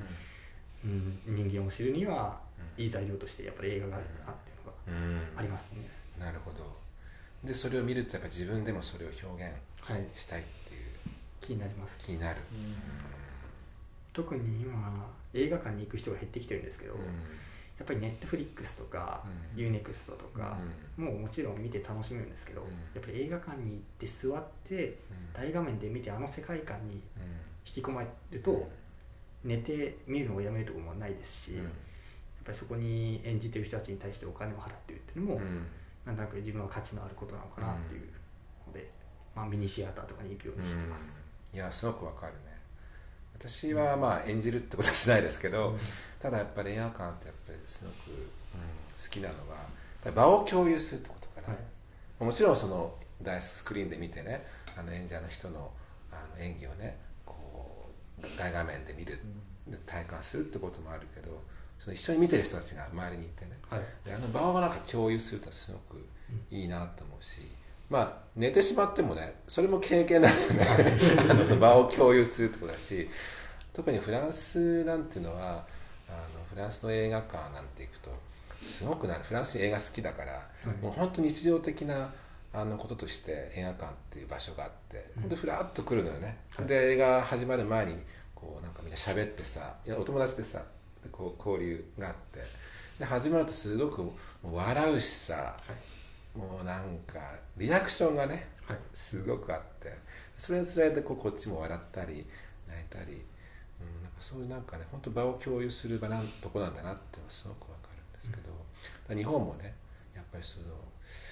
[0.84, 1.20] うん。
[1.26, 2.40] 人間を知るには
[2.78, 2.84] うん。
[2.84, 5.40] いい材料としてやっぱり映画があるなっていうのがうん。
[5.40, 5.90] ありますね。
[6.20, 6.76] なるほど。
[7.44, 10.82] でそれを見るとやっぱ自分でもそれを表現はい、したいっていう。
[11.42, 12.00] 気になります。
[12.06, 12.40] 気になる、
[14.14, 17.00] 特に今映画館に行く人が減ってきてるんですけど、うん
[17.78, 19.24] やっぱりネットフリックスとか、
[19.56, 19.64] うん。
[19.64, 20.58] UNEXT とか、
[20.98, 22.68] もうもちろん見て楽しめるんですけど、うん。
[22.68, 25.00] やっぱり映画館に行って座って
[25.34, 27.02] 大画面で見てあの世界観に
[27.66, 28.70] 引き込まれると、
[29.44, 31.66] 寝て見るのをやめるところもないですし、やっ
[32.46, 35.42] ぱりそこに演じてる人たちに対してお金を払ってるっていうのも、
[36.06, 38.02] なんとなく自分は価値のあることなのかなっていう
[38.68, 38.90] ので、
[39.36, 41.20] まあ、ミニシアターとかに行くようにしてます。
[41.54, 42.53] いやすごくわかるね
[43.38, 45.80] 私はまあ演じるってことはしないですけど、うん。
[46.22, 47.96] ただやっぱり映画館ってやっぱりすごく、
[49.04, 51.60] 好きなのは場を共有するってことかな、は
[52.22, 52.24] い。
[52.24, 54.46] もちろんその大スクリーンで見てね
[54.78, 55.72] あの演者の人の
[56.12, 57.90] あの演技をねこ
[58.22, 59.20] う大画面で見る、
[59.86, 61.42] 体感するってこともあるけど
[61.80, 63.52] その一緒に見てる人たちが周りにいてね。
[63.70, 63.82] はい。
[64.06, 66.06] であの場をなんか共有するとすごく
[66.50, 67.42] いいなと思うし、
[67.94, 73.08] まあ寝てしまってもねそれも経験なんだよね 場を共有するってことだし
[73.72, 75.64] 特にフランスなんていうのは
[76.10, 78.10] あのフランスの映画館なんて行くと
[78.64, 80.68] すごくなフランスに映画好きだから、い。
[80.82, 82.14] もう本当に日常的な
[82.54, 85.22] あのこととして映画館っていう場所があって、うん。
[85.24, 86.66] ほんでふらっと来るのよね、はい。
[86.66, 88.02] で映画始まる前に
[88.34, 89.90] こうなんかみんな喋ってさい。
[89.90, 90.64] やお友達でさ
[91.04, 92.42] でこう交流があって。
[92.98, 94.10] で始まるとすごく
[94.42, 95.93] 笑うしさはい
[96.36, 97.20] もうなんか
[97.58, 98.78] リアクションがねはい。
[98.94, 99.94] すごくあって
[100.38, 102.26] それにつられてこうこっちも笑ったり
[102.68, 103.14] 泣いたり、
[103.80, 109.76] うん、なんかそういうなんかね本当場を共有する場なんとこなんだなっていうのはすごくわかるんですけど、日本もね
[110.16, 110.66] やっぱりその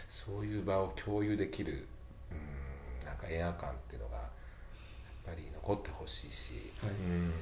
[0.10, 1.88] そういう場を共有できる、
[2.32, 4.28] うん、なんか映画館っていうのがやっ
[5.26, 6.92] ぱり残ってほしいし、はい。
[6.92, 7.34] うん、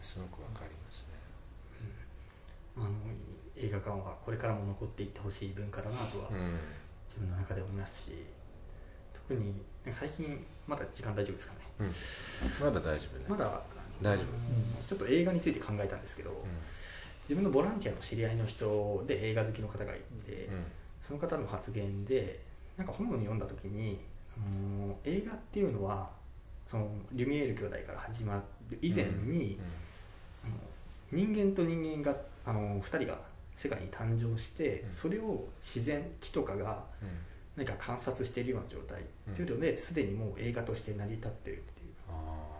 [0.00, 1.16] すごくわかりますね。
[2.76, 2.88] あの
[3.56, 6.58] 映画館はこれからも残っていってほしい文化だなとはうん。
[7.08, 8.10] 自分の中で思いますし
[9.14, 9.54] 特に
[9.92, 11.60] 最近まだ時間大丈夫ですかね。
[11.80, 13.24] うん、まだ大丈夫ね。
[13.28, 13.62] まだ
[14.02, 14.26] 大丈夫。
[14.26, 14.86] うん。
[14.86, 16.44] ちょっと映画について考えたんですけど、
[17.22, 20.64] 自分のボランティアの知り合いの人で映画好きの方がいて、うん。
[21.02, 22.40] その方の発言で
[22.76, 23.98] なんか本を読んだ時に、
[24.36, 24.40] あ
[24.86, 26.10] の映画っていうのは
[26.68, 29.58] そのリュミエール兄弟から始まる以前に、
[31.10, 33.18] 人間と人間があの2人が
[33.56, 34.92] 世界に誕生して、うん。
[34.92, 37.08] それを自然木とかがうん。
[37.56, 41.86] 何か観察しているような状態っていうのですでにもう映画として成り立ってるっていう。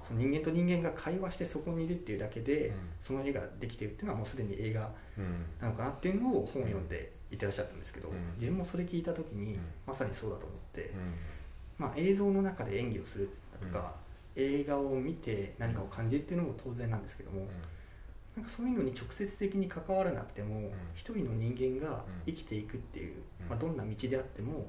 [0.09, 2.75] その人間と人間が会話してそこにいるっていうだけで、うん。
[3.03, 5.45] その絵ができてるっていうのはもうすでに映画うん。
[5.61, 8.15] なのかなっていうのを本を読んで言ってらっしゃったんですけど、うん。
[8.41, 9.61] 自分もそれ聞いた時に、うん。
[9.87, 11.15] まさにそうだと思って、うん。
[11.79, 13.31] まあ、映像の中で演技をする
[13.61, 13.95] とか、
[14.35, 17.47] 映画を見て何かを感じるっていうのも当然なんですけども、
[18.37, 23.49] なんかそういうのに直接的に関わらなくても、一人の人間が生きていくっていう、うん。
[23.49, 24.67] まあ、どんな道であっても、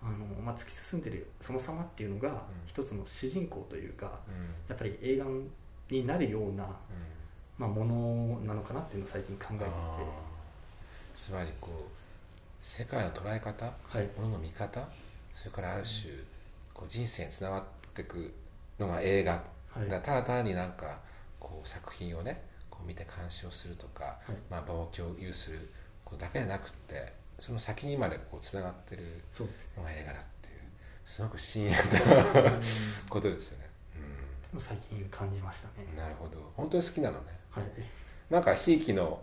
[0.00, 4.20] あのまあ、突き進んでるその様っていうのが一つの主人公というか
[4.68, 5.24] やっぱり映画
[5.90, 6.68] になるような、
[7.56, 9.70] まあ、ものなのかなっていうのを最近考えていて。
[11.14, 11.88] つまりこう
[12.60, 14.08] 世界の捉え方はい。
[14.16, 14.86] ものの見方
[15.34, 16.12] それからある種
[16.74, 17.64] こう人生につながっ
[17.94, 18.34] ていく
[18.78, 19.88] のが映画、はい。
[19.88, 20.98] だただ単になんか
[21.40, 22.42] こう作品をね
[22.86, 24.36] 見て鑑賞するとか、はい。
[24.50, 25.70] まあ、場を共有する
[26.04, 29.22] ことだけじゃなくってその先にまでこうつながってる
[29.76, 30.60] のが映画だっていう
[31.04, 31.76] すごく深遠な
[33.08, 33.68] ことですよね、
[34.50, 35.86] でも最近感じましたね。
[35.90, 36.52] うん、なるほど。
[36.56, 37.24] 本当に好きなのね。
[37.50, 37.64] はい、
[38.30, 39.20] なんかひいきの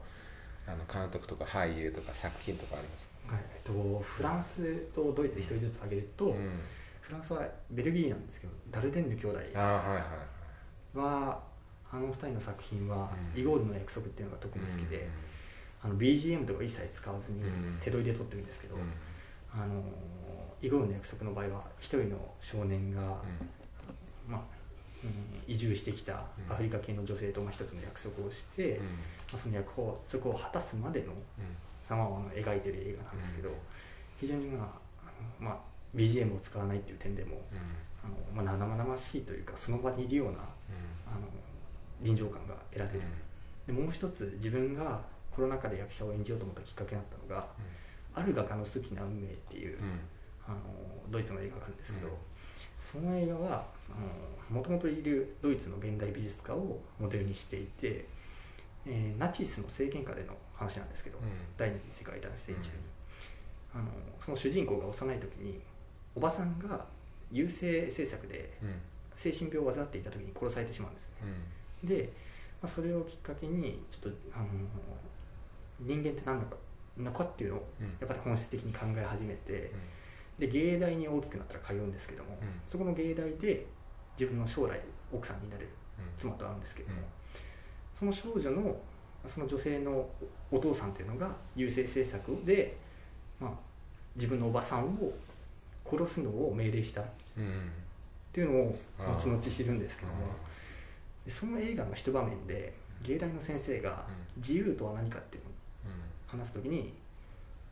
[0.67, 3.41] あの監督とか俳優とか作品とかありますか、はい。
[3.55, 6.59] えっと、フランスとドイツ一人ずつ挙げると、うん、
[7.01, 7.41] フランスは
[7.71, 10.97] ベルギーなんですけどダルデンヌ兄弟ああはいはいはい。
[10.97, 11.43] は
[11.91, 13.39] あの二人の作品は「うん。
[13.39, 15.07] イゴールの約束」っていうのが特に好きで、
[15.81, 17.77] あの BGM とか一切使わずにうん。
[17.81, 18.75] 手取りで撮ってるんですけど、
[19.53, 19.83] あの
[20.61, 23.01] イゴールの約束の場合は一人の少年が、
[24.27, 24.41] まあ
[25.03, 28.85] うん移住してきたアフリカ系の女性とまあ一つの約束をして、うん。
[28.85, 28.91] ま
[29.33, 29.71] あ、その約
[30.09, 31.13] 束を果たすまでの
[31.89, 33.55] 様を描いてる映画なんですけど、うん
[34.21, 34.67] 非常にまあ
[35.39, 35.57] まあ、
[35.95, 37.41] BGM を使わないっていう点でも
[38.03, 40.37] あの、まあ、生々しいというかその場にいるような
[41.07, 41.27] あの
[42.01, 43.01] 臨場感が得られる、
[43.67, 47.47] でもう一つ自分がコロナ禍で役者を演じようと思ったきっかけになったのが
[48.13, 49.77] 「ある画家の好きな運命」っていう、
[50.45, 50.57] あの
[51.09, 52.13] ドイツの映画があるんですけど、うん。
[52.79, 53.65] その映画は
[54.49, 58.05] もともといるドイツの現代美術家をモデルにしていて、
[58.85, 61.19] えーナチスの政権下での話なんですけど、
[61.57, 62.67] 第二次世界大戦中に、
[63.73, 63.85] あの
[64.19, 65.61] その主人公が幼い時に
[66.15, 66.85] おばさんが
[67.31, 68.75] 優生政策でうんうん。
[69.13, 71.11] 精神病を患っていた時に殺されてしまうんですね。
[71.23, 72.11] うんで、
[72.61, 74.45] まあ、それをきっかけにちょっとあの
[75.79, 76.55] 人間って何だか
[76.97, 77.87] のかっていうのをうん。
[77.87, 79.71] やっぱり本質的に考え始めて
[80.37, 82.47] で芸大に大きくなったら通うんですけども、うん。
[82.67, 83.65] そこの芸大で
[84.19, 84.79] 自分の将来
[85.11, 85.67] 奥さんになる
[85.99, 86.05] うん。
[86.17, 87.05] 妻と会うんですけども、うん。
[87.93, 88.77] その少女の
[89.25, 90.09] その女性の
[90.51, 92.75] お父さんっていうのが優生政策で、
[93.39, 93.51] まあ、
[94.15, 95.13] 自分のおばさんを
[95.85, 97.05] 殺すのを命令したっ
[97.37, 97.69] うん。
[98.33, 100.25] ていうのを後々知るんですけどもで
[101.27, 104.05] その映画の一場面で芸大の先生が
[104.37, 105.53] 自由とは何かっていうのを
[106.27, 106.93] 話す時に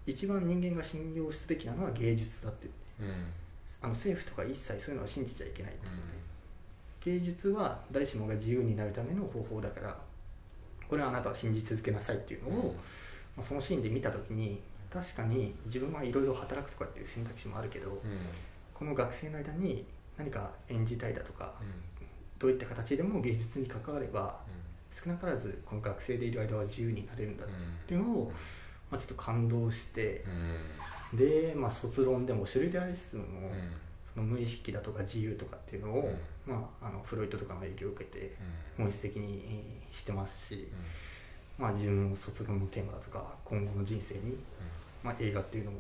[0.05, 2.67] 一番人間が信用すべきなのは芸術だって。
[2.99, 3.05] うん。
[3.07, 3.13] うん
[3.81, 9.97] あの政府とか一切そういうのは信じちゃいけないっていう芸術は誰しもが自由になるための方法だから
[10.89, 12.75] これはあなたは信じ続けなさいっていうのを、
[13.37, 14.59] まあ、そのシーンで見た時に
[14.91, 17.99] 確かに自分はいろいろ働くとかっていう選択肢もあるけどうん。
[18.73, 19.85] この学生の間に
[20.17, 21.53] 何か演じたいだとか
[22.39, 24.39] どういった形でも芸術に関われば
[24.91, 27.47] 少なからずこの学生でいる間は自由になれるんだっ
[27.85, 28.31] ていうのを、
[28.89, 30.23] まあ、ちょっと感動して
[31.13, 33.51] で、まあ、卒論でもシュレダーリスムの
[34.13, 36.11] その無意識だとか自由とかっていうのを、
[36.47, 38.35] まあ、あのフロイトとかの影響を受けて
[38.77, 40.67] 本質的にえーしてますし、
[41.57, 44.37] まあ、自分の卒論のテーマだとか今後の人生に、
[45.03, 45.73] まあ、映画っていうのを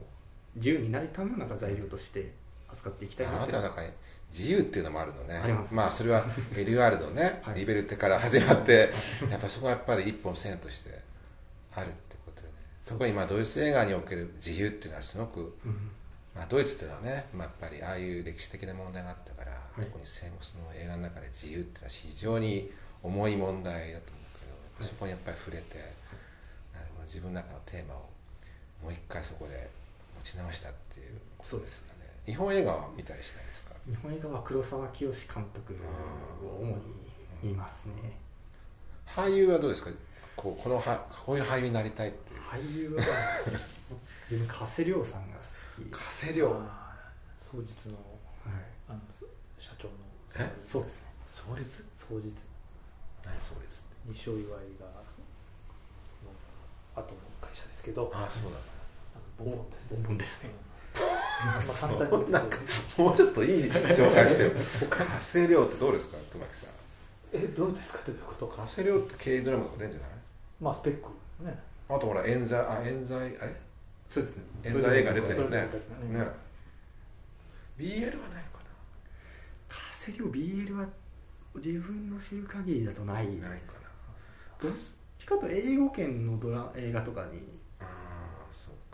[0.55, 2.31] 自由になるためのなんか材料として
[2.69, 3.51] 扱っていきたいあなって。
[3.53, 3.89] なたの中に
[4.31, 5.41] 自由っていうのもあるのね。
[5.71, 5.95] ます。
[5.95, 6.23] あそれは
[6.55, 7.59] エリュアルドね、はい。
[7.59, 8.91] リベルテから始まって
[9.29, 10.99] やっぱそこはやっぱり一本線として
[11.75, 12.53] あるってことでね。
[12.83, 15.91] そこに今ドイツ映画における自由っていうのはすごく、うん
[16.35, 19.85] まあ、ドイツっていうのはね、まあ、やっぱりああいう歴史的な問題があったから、い。
[19.85, 22.71] 特に戦後その映画の中で自由っていうのは非常に
[23.01, 25.93] 重い問題だと思うけど、そこにやっぱり触れて
[27.07, 28.09] 自分の中のテーマを
[28.83, 29.67] もう一回そこで
[30.23, 32.05] 持ち直したっていうことですよね。
[32.25, 33.68] 日本映画は見たりしないですか？
[33.89, 35.75] 日本映画は黒沢清監督
[36.45, 36.75] を主に
[37.41, 38.19] 見ますね。
[39.07, 39.89] 俳優はどうですか？
[40.35, 42.39] こうこのはこういう俳優になりたいっていう。
[42.39, 43.03] 俳優は
[44.29, 45.43] 自分加瀬亮さんが好
[45.83, 46.51] き、加瀬亮？
[46.51, 47.99] あー双日のは
[48.51, 48.99] い、あの
[49.57, 49.93] 社長の。
[50.37, 50.47] え？
[50.63, 51.03] そうですね。
[51.25, 52.31] 創立双日。
[53.25, 54.13] 何創立って？
[54.13, 54.45] 西尾岩井
[54.79, 54.85] が
[56.95, 58.11] の後の会社ですけど。
[58.13, 58.59] ああそうなんだ。
[59.15, 59.97] あのボンボンですね。
[59.97, 60.49] ボンボンですね
[61.39, 62.57] 簡単になんか
[62.97, 64.51] もうちょっといい紹介してよ。
[64.89, 66.17] 加瀬亮ってどうですか？
[66.31, 66.69] 熊木さん
[67.33, 67.99] えどうですか？
[67.99, 68.63] ということか。
[68.63, 70.09] 加瀬亮って刑事ドラマとか出るんじゃない？
[70.59, 71.09] まあスペック
[71.43, 71.57] ね。
[71.87, 73.55] あとほら冤罪あ冤罪あれ？
[74.07, 74.43] そうですね。
[74.63, 75.67] 冤罪映画出てるよね。
[75.69, 76.25] それでもうんね。
[77.77, 78.59] BL はないか
[79.69, 80.85] 加瀬亮 BL は
[81.55, 83.27] 自分の知る限りだとない。
[83.37, 83.79] なないかな。
[84.61, 84.71] どっ
[85.17, 87.43] ちかと英語圏のドラ映画とかに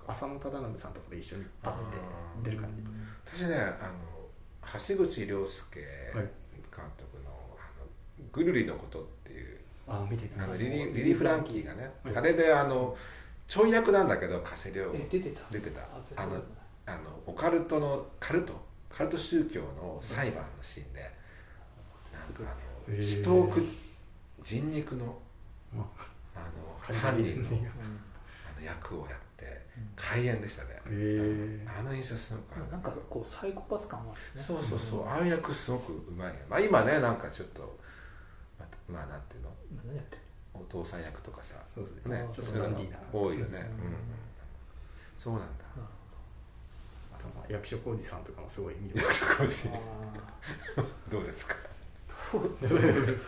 [0.07, 1.97] 浅野忠信さんとかで一緒に立って
[2.43, 2.81] 出る感じ。
[3.25, 3.93] 私ねあの
[4.73, 6.31] 橋口亮介監はい。
[6.97, 7.85] 督の「あの
[8.31, 12.15] ぐるりのこと」っていうああ見てあのリリリリー・フランキーがね、はい。
[12.17, 12.97] あれであの
[13.47, 15.41] ちょい役なんだけど加瀬亮え出てた。
[15.51, 15.81] 出てた。
[15.81, 15.85] あ
[16.15, 16.41] あの
[16.87, 18.53] あのオカルトのカルト？
[18.89, 21.01] カルト宗教の裁判のシーンで、
[22.13, 23.63] なんかあの人を食っ
[24.43, 25.19] 人肉の
[25.75, 25.85] ま
[26.33, 29.19] あの犯人のあの役をやっ
[29.95, 30.81] 開演でしたね、
[31.67, 34.19] あの印象すごくあるなんかこうサイコパス感はね。
[34.35, 37.77] そうそうそう、んああいう役すごくうまいよ、まあ、今ねなんかちょっと
[38.59, 39.49] まあ、まあ、なんていうの？
[39.85, 40.21] 何やってる
[40.53, 42.77] お父さん役とかさそうですねねちょっとそういうの
[43.11, 43.85] 多いよね、うん。
[43.85, 43.95] うん。
[45.17, 45.65] そうなんだ。
[47.13, 49.67] あとまあ役所広司さんとかもすごい役所広司。
[49.69, 49.77] ほ
[51.11, 51.55] どうですか？
[52.33, 53.19] ー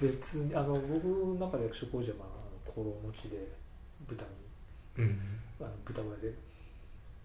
[0.00, 3.48] 別にあの僕の中で役所広司は、まあ、あの心持ちで
[4.06, 4.30] 豚に
[4.98, 6.34] うんあの豚小屋で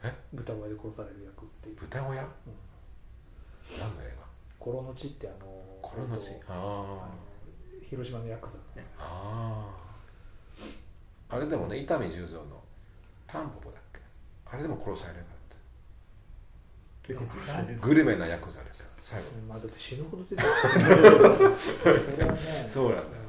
[0.03, 2.21] え豚小屋で殺される役っていう、豚小屋？
[2.23, 4.25] うん、何の映画？
[4.59, 5.45] 心の地ってあの
[5.81, 7.09] コロの地あのあ
[7.89, 8.59] 広島のヤクザの。
[8.81, 9.67] ねあ
[11.29, 12.61] あああれでもね伊丹十三の
[13.27, 13.99] タンポポだっけ？
[14.45, 15.31] あれでも殺されるか
[17.03, 17.73] 結構殺される。
[17.75, 18.87] らグルメなヤクザですよ。
[18.99, 19.25] 最後。
[19.49, 20.47] まあだって死ぬほど出てる。
[22.69, 23.23] そうなんだよ。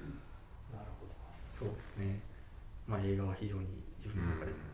[0.00, 1.12] うんなるほど。
[1.48, 2.20] そうですね。
[2.86, 3.66] まあ映画は非常に
[4.02, 4.69] 自分の中でも、うん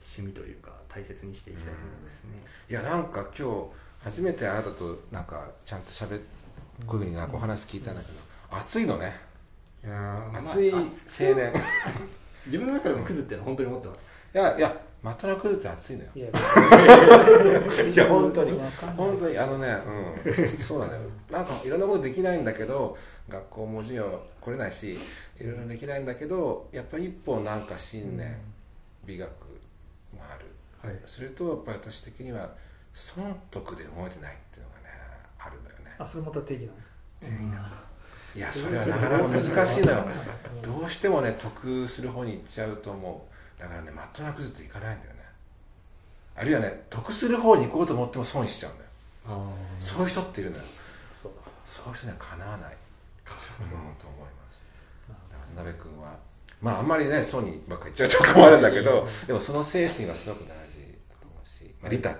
[0.00, 2.30] 趣味というか大切にしていきたいものですね、
[2.70, 3.66] いやなんか今日
[4.04, 6.18] 初めてあなたとなんかちゃんとしゃべ
[6.86, 8.18] こういうふうになんかお話聞いたんだけど
[8.50, 9.16] 熱いのね。
[9.82, 10.80] いやーまあ熱い青
[11.34, 11.52] 年。
[12.46, 14.10] 自分の中でもクズってのは本当に思ってます。
[14.34, 16.10] いやいやマットナクズって熱いのよ。
[16.14, 16.28] いや。
[16.30, 18.60] いや本当に。
[18.96, 19.76] 本当にあのね
[20.26, 20.58] うん。
[20.58, 21.00] そうなのよ
[21.30, 22.96] なんかいろんなことできないんだけど
[23.28, 24.98] 学校も授業来れないし
[25.40, 28.36] いろいろできないんだけどやっぱり一歩なんか信念、
[29.06, 29.30] 美学
[30.86, 31.00] はい。
[31.06, 32.50] それとやっぱり私的には
[32.92, 34.94] 損得で動いてないっていうのがね
[35.38, 35.94] あるのよね。
[35.98, 36.68] あそれまた定義な
[37.58, 37.66] の？
[38.36, 40.06] いやそれはなかなか難しいのよ。
[40.62, 43.26] どうしてもね得する方に行っちゃうと思
[43.58, 45.20] うだからねマットな崩っていかないんだよね。
[46.36, 48.90] あるいはね得する方に行こうと思っても損しちゃうんだよ。
[49.26, 50.62] あそういう人っているのよ。
[51.22, 51.32] そう。
[51.44, 52.76] だそういう人にはかなわない、うん、
[53.98, 54.62] と思います。
[55.56, 56.16] なる渡辺君は
[56.60, 60.54] まああんまりね損にばっかり言っちゃうとこもあるんだけどでもその精神はすごく大事。
[60.54, 60.63] だと思うし、
[61.84, 62.16] まあ、利他っ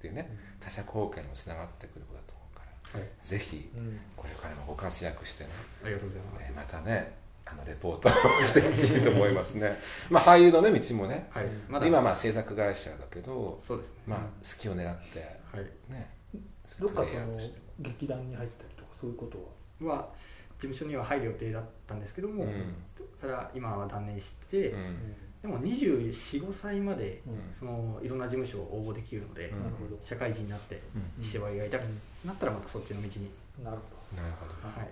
[0.00, 2.62] ていうね他者貢献にもつながってくることだと思うか
[2.94, 3.08] らはい。
[3.22, 3.70] ぜひ
[4.16, 5.50] これからもご活躍してね
[5.84, 6.42] ありがとうございます。
[6.44, 7.16] ねまたね
[7.48, 9.76] あのレポートをしてほしいと思いますね。
[10.10, 11.46] まあ俳優のね道もねはい。
[11.86, 13.94] 今まあ制作会社だけどそうですね。
[14.06, 14.26] まあ好
[14.60, 15.20] きを狙って
[15.52, 15.92] はい。
[15.92, 16.10] ね
[16.80, 17.38] どっかその
[17.78, 19.38] 劇団に入ったりとかそういうこと
[19.86, 19.94] は？
[19.94, 20.08] は
[20.58, 22.74] 事務所には入る予定だったんですけども、うん。
[23.20, 25.14] それは今は断念して、うん
[25.46, 27.34] でも245歳までうん。
[27.56, 29.52] そのいろんな事務所を応募できるので、
[30.02, 30.82] 社会人になって
[31.18, 31.24] うん。
[31.24, 31.82] 芝居が痛く
[32.24, 33.30] なったらまたそっちの道に、
[33.62, 33.82] なるほ
[34.16, 34.22] ど。
[34.22, 34.52] なるほど。
[34.52, 34.88] はい。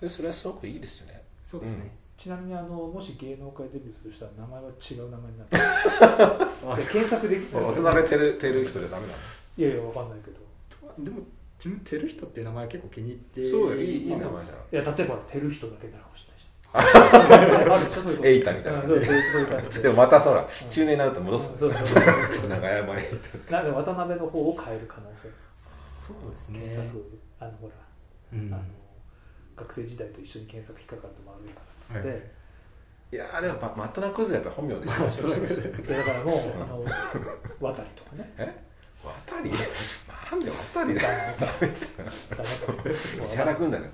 [0.00, 1.22] でそれはすごくいいですよね。
[1.44, 5.62] そうですね、ちなみにあのもし芸能界デビューする人は名前は違う名前になってる。
[6.84, 9.18] で検索できたら渡辺てるてる人でダメなの？
[9.56, 10.40] いやいやわかんないけど。
[10.98, 11.20] でも
[11.58, 13.80] 自分てる人っていう名前結構気に入ってそうよ。
[13.80, 14.82] いいいい名前じゃん。
[14.82, 16.33] いや例えばてる人だけなのかもしれない
[18.24, 19.40] エイタみたいなうんそうそうそう。
[19.42, 22.00] いう感じでもまたほら中年になると戻すそうそうそ
[22.46, 22.48] う。
[22.48, 23.10] 長山エ
[23.48, 25.28] イなので渡辺の方を変える可能性
[26.06, 26.58] そうですね。
[26.60, 27.74] 検索あのほら、
[28.32, 28.52] うん。
[28.52, 28.62] あの
[29.56, 32.18] 学生時代と一緒に検索引っかかるとまずいからっつって、はい。
[32.18, 32.26] タ
[33.12, 35.36] いやーでもマットナクズやっぱ本名でしましょだ
[36.04, 36.84] からもうあの
[37.60, 38.32] 渡りとかね。
[38.38, 38.52] え？
[39.04, 39.50] 渡り？
[40.30, 41.08] なんで渡りだよ。
[41.38, 43.22] ダメじゃん。
[43.22, 43.90] 石原君だね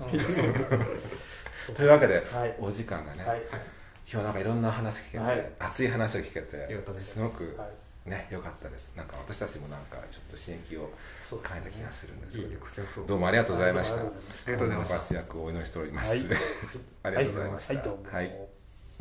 [1.75, 2.57] というわけではい。
[2.59, 3.43] お時間がね、はい。
[4.11, 5.53] 今日なんかいろんな話聞けて、はい。
[5.59, 6.69] 熱い話を聞けて
[6.99, 7.13] す。
[7.15, 7.67] すごくは
[8.07, 8.11] い。
[8.11, 8.93] ね良かったです。
[8.97, 10.91] なんか私たちもなんかちょっと刺激を
[11.31, 13.07] 変えた気がするんですけど。
[13.07, 13.57] どうもありがとう。
[13.57, 14.45] ございましたありがとうございました。
[14.45, 14.95] ありがとうございました。
[14.95, 16.21] ご活躍をお祈りしております、はい。
[17.05, 18.50] ありがとうございました、はい